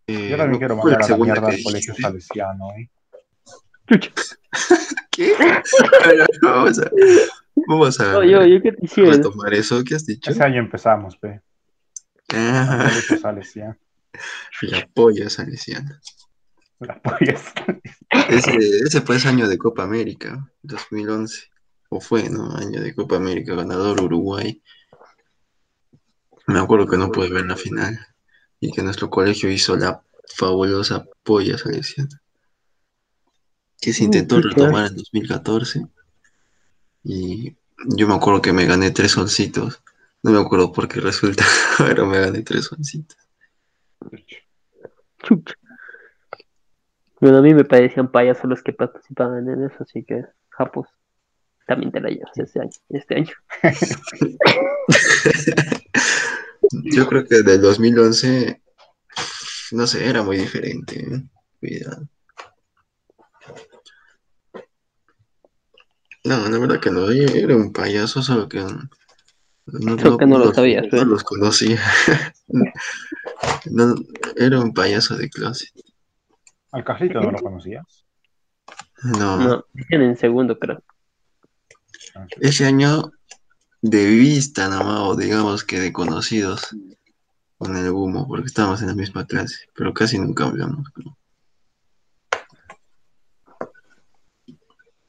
Yo 0.09 0.14
Eh, 0.16 0.30
también 0.37 0.50
¿no? 0.52 0.59
quiero 0.59 0.76
¿Cuál 0.78 0.92
mandar 0.94 1.02
a 1.04 1.09
la 1.18 1.24
mierda 1.24 1.48
al 1.48 1.62
colegio 1.62 1.94
salesiano, 1.94 2.70
¿eh? 2.76 2.90
Chucha. 3.88 4.11
¿Qué? 5.11 5.35
vamos 6.42 6.78
a, 6.80 6.90
vamos 7.68 8.00
a 8.00 8.12
No, 8.12 8.24
yo, 8.24 8.44
yo 8.46 8.61
qué 8.62 8.72
te 8.72 8.85
hiciera. 8.85 9.12
retomar 9.12 9.54
eso 9.54 9.83
que 9.85 9.94
has 9.94 10.06
dicho. 10.06 10.30
Ese 10.30 10.42
año 10.42 10.59
empezamos, 10.61 11.16
pe. 11.16 11.40
Ah, 12.33 12.87
colegio 12.88 13.18
salesiano. 13.18 13.76
la 14.62 14.88
polla 14.92 15.28
salesiana. 15.30 16.00
Las 16.80 16.98
pollas. 17.00 17.52
Ese, 18.28 18.56
ese 18.86 19.00
fue 19.02 19.16
ese 19.16 19.28
año 19.28 19.48
de 19.48 19.58
Copa 19.58 19.84
América, 19.84 20.50
2011. 20.62 21.50
O 21.90 22.00
fue, 22.00 22.28
¿no? 22.30 22.54
Año 22.56 22.80
de 22.80 22.94
Copa 22.94 23.16
América, 23.16 23.54
ganador 23.54 24.00
Uruguay. 24.00 24.62
Me 26.46 26.58
acuerdo 26.58 26.86
que 26.86 26.96
no 26.96 27.10
pude 27.10 27.30
ver 27.30 27.46
la 27.46 27.56
final. 27.56 27.98
Y 28.60 28.70
que 28.72 28.82
nuestro 28.82 29.10
colegio 29.10 29.50
hizo 29.50 29.76
la 29.76 30.02
fabulosa 30.36 31.04
polla 31.22 31.58
salesiana. 31.58 32.20
Que 33.80 33.92
se 33.92 34.02
Uh, 34.02 34.06
intentó 34.06 34.40
retomar 34.40 34.86
en 34.86 34.96
2014. 34.96 35.86
Y 37.04 37.56
yo 37.96 38.06
me 38.06 38.14
acuerdo 38.14 38.42
que 38.42 38.52
me 38.52 38.66
gané 38.66 38.90
tres 38.90 39.12
solcitos. 39.12 39.82
No 40.22 40.32
me 40.32 40.40
acuerdo 40.40 40.72
por 40.72 40.86
qué 40.86 41.00
resulta, 41.00 41.44
pero 41.78 42.06
me 42.06 42.20
gané 42.20 42.42
tres 42.42 42.66
solcitos. 42.66 43.16
Bueno, 47.20 47.38
a 47.38 47.42
mí 47.42 47.54
me 47.54 47.64
parecían 47.64 48.11
payasos 48.11 48.44
los 48.44 48.62
que 48.62 48.72
participaban 48.72 49.48
en 49.48 49.64
eso, 49.64 49.76
así 49.80 50.04
que, 50.04 50.24
japos, 50.48 50.88
también 51.66 51.92
te 51.92 52.00
la 52.00 52.09
llevas 52.09 52.37
este 52.37 52.61
año. 52.61 52.70
Este 52.88 53.14
año. 53.16 53.33
Yo 56.92 57.06
creo 57.06 57.26
que 57.26 57.42
del 57.42 57.61
2011, 57.61 58.62
no 59.72 59.87
sé, 59.87 60.09
era 60.09 60.22
muy 60.22 60.38
diferente. 60.38 60.98
¿eh? 60.98 61.22
Cuidado. 61.59 62.09
No, 66.24 66.48
la 66.48 66.59
verdad 66.59 66.80
que 66.80 66.90
no, 66.90 67.11
yo 67.12 67.24
era 67.35 67.56
un 67.56 67.72
payaso, 67.72 68.22
solo 68.22 68.46
que 68.46 68.59
no, 68.59 69.98
Solo 69.98 70.18
que 70.18 70.26
no 70.26 70.38
lo 70.38 70.52
sabías, 70.52 70.87
no 70.92 71.02
¿eh? 71.02 71.04
los 71.04 71.22
conocía. 71.22 71.80
No, 73.70 73.94
era 74.37 74.61
un 74.61 74.74
payaso 74.74 75.16
de 75.16 75.30
clase. 75.30 75.68
Al 76.72 76.85
Carlito 76.85 77.20
no 77.20 77.30
lo 77.30 77.38
conocías. 77.42 78.06
No, 79.02 79.37
No, 79.37 79.64
en 79.88 80.02
el 80.02 80.16
segundo, 80.16 80.59
creo. 80.59 80.83
Ah, 82.14 82.26
ese 82.40 82.66
año 82.66 83.12
de 83.83 84.06
vista 84.06 84.68
nomás, 84.68 85.00
o 85.00 85.16
digamos 85.16 85.64
que 85.64 85.80
de 85.80 85.92
conocidos 85.92 86.76
con 87.56 87.76
el 87.76 87.90
humo, 87.90 88.26
porque 88.26 88.46
estábamos 88.46 88.80
en 88.83 88.88
la 88.88 88.94
misma 88.94 89.26
clase, 89.26 89.66
pero 89.74 89.92
casi 89.92 90.18
nunca 90.18 90.44
hablamos. 90.44 90.87
¿no? 90.96 91.16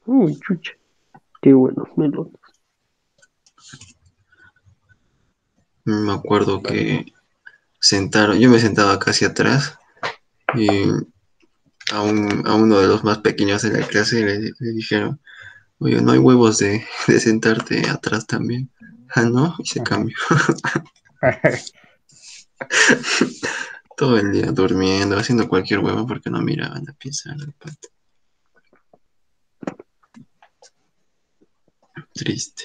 Uy, 0.06 0.38
chucha. 0.40 0.72
Qué 1.40 1.52
buenos 1.52 1.88
melones. 1.96 2.34
Me 5.84 6.12
acuerdo 6.12 6.62
que 6.62 7.06
sentaron, 7.80 8.38
yo 8.38 8.48
me 8.48 8.60
sentaba 8.60 8.98
casi 8.98 9.24
atrás 9.24 9.78
y 10.54 10.68
a, 11.92 12.02
un- 12.02 12.46
a 12.46 12.54
uno 12.54 12.78
de 12.78 12.88
los 12.88 13.04
más 13.04 13.18
pequeños 13.18 13.62
de 13.62 13.80
la 13.80 13.86
clase 13.86 14.24
le, 14.24 14.38
le 14.58 14.72
dijeron, 14.72 15.20
oye, 15.78 16.00
no 16.00 16.12
hay 16.12 16.18
huevos 16.18 16.58
de, 16.58 16.84
de 17.06 17.20
sentarte 17.20 17.88
atrás 17.88 18.26
también. 18.26 18.70
Ah, 19.14 19.24
no, 19.24 19.54
y 19.58 19.66
se 19.66 19.82
cambió. 19.82 20.16
Todo 23.96 24.16
el 24.16 24.32
día 24.32 24.46
durmiendo, 24.52 25.18
haciendo 25.18 25.48
cualquier 25.48 25.80
huevo 25.80 26.06
porque 26.06 26.30
no 26.30 26.40
miraban 26.40 26.84
la 26.86 26.92
pieza. 26.94 27.34
la 27.36 27.46
pata. 27.58 27.88
Triste. 32.14 32.64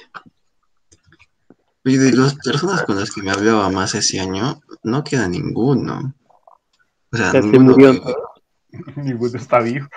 Oye, 1.86 1.98
de 1.98 2.12
las 2.14 2.36
personas 2.36 2.84
con 2.84 3.00
las 3.00 3.12
que 3.12 3.22
me 3.22 3.32
hablaba 3.32 3.70
más 3.70 3.96
ese 3.96 4.20
año, 4.20 4.62
no 4.84 5.04
queda 5.04 5.28
ninguno. 5.28 6.14
O 7.12 7.18
sea, 7.18 7.34
ninguno 7.34 7.72
murió. 7.72 8.04
que- 8.04 8.14
Ninguno 8.96 9.38
está 9.38 9.60
vivo. 9.60 9.88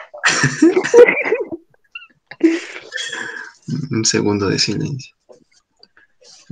un 3.91 4.05
segundo 4.05 4.49
de 4.49 4.59
silencio. 4.59 5.15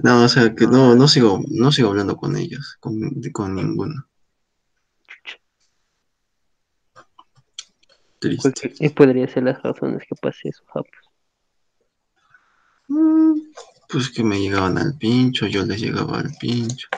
No, 0.02 0.24
o 0.24 0.28
sea, 0.28 0.54
que 0.54 0.66
no, 0.66 0.94
no 0.94 1.08
sigo, 1.08 1.40
no 1.48 1.72
sigo 1.72 1.88
hablando 1.88 2.16
con 2.16 2.36
ellos, 2.36 2.76
con, 2.80 2.98
con 3.32 3.54
ninguno. 3.56 4.06
Triste. 8.20 8.42
Cualquier- 8.52 8.74
Y 8.80 8.88
podría 8.90 9.28
ser 9.28 9.44
las 9.44 9.62
razones 9.62 10.02
que 10.08 10.14
pase 10.16 10.48
eso. 10.50 10.62
Mm, 12.88 13.40
Pues 13.88 14.10
que 14.10 14.22
me 14.22 14.40
llegaban 14.40 14.76
al 14.78 14.96
pincho, 14.98 15.46
yo 15.46 15.64
les 15.64 15.80
llegaba 15.80 16.18
al 16.20 16.30
pincho. 16.40 16.88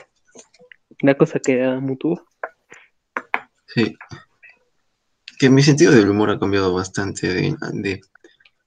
La 1.01 1.15
cosa 1.15 1.39
que 1.39 1.53
era 1.53 1.79
mutua. 1.79 2.23
Sí. 3.67 3.95
Que 5.41 5.49
mi 5.49 5.63
sentido 5.63 5.91
del 5.91 6.07
humor 6.07 6.29
ha 6.29 6.37
cambiado 6.37 6.71
bastante 6.71 7.33
de, 7.33 7.99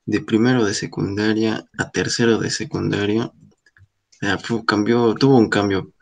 de, 0.06 0.20
primero 0.22 0.64
de 0.64 0.74
secundaria 0.74 1.64
a 1.78 1.90
tercero 1.92 2.38
de 2.38 2.50
secundaria. 2.50 3.26
O 3.26 3.32
sea, 4.18 4.38
fu- 4.38 4.64
cambió, 4.64 5.14
tuvo 5.14 5.38
un 5.38 5.48
cambio 5.48 5.92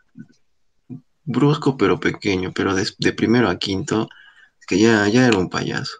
brusco 1.25 1.77
pero 1.77 1.99
pequeño, 1.99 2.51
pero 2.55 2.73
de, 2.73 2.87
de 2.97 3.13
primero 3.13 3.49
a 3.49 3.59
quinto, 3.59 4.09
que 4.65 4.79
ya, 4.79 5.07
ya 5.09 5.27
era 5.27 5.37
un 5.37 5.47
payaso. 5.47 5.97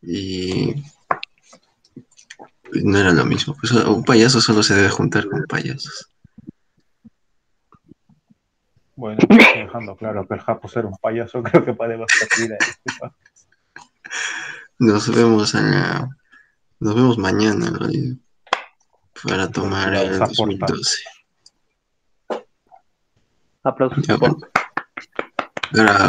Y 0.00 0.82
no 2.72 2.98
era 2.98 3.12
lo 3.12 3.26
mismo. 3.26 3.54
Pues 3.60 3.70
un 3.72 4.02
payaso 4.02 4.40
solo 4.40 4.62
se 4.62 4.76
debe 4.76 4.88
juntar 4.88 5.28
con 5.28 5.44
payasos. 5.44 6.10
Bueno, 8.96 9.18
dejando 9.28 9.94
claro 9.94 10.26
que 10.26 10.32
el 10.32 10.40
Japo 10.40 10.70
era 10.74 10.88
un 10.88 10.96
payaso, 10.96 11.42
creo 11.42 11.62
que 11.66 11.74
podemos 11.74 12.06
partir 12.18 12.50
a 12.54 12.56
este 12.56 12.98
pa- 12.98 13.14
Nos 14.78 15.14
vemos 15.14 15.54
en 15.54 15.70
la- 15.70 16.08
nos 16.78 16.94
vemos 16.94 17.18
mañana 17.18 17.66
en 17.68 17.74
realidad, 17.74 18.16
para 19.22 19.50
tomar 19.50 19.92
el 19.94 20.00
Felicidades, 20.18 20.38
aporta. 20.38 20.66
2012. 20.68 20.98
Aplausos. 23.62 24.06
Ya, 24.06 24.16
bueno. 24.16 24.38
Ahora 25.76 26.08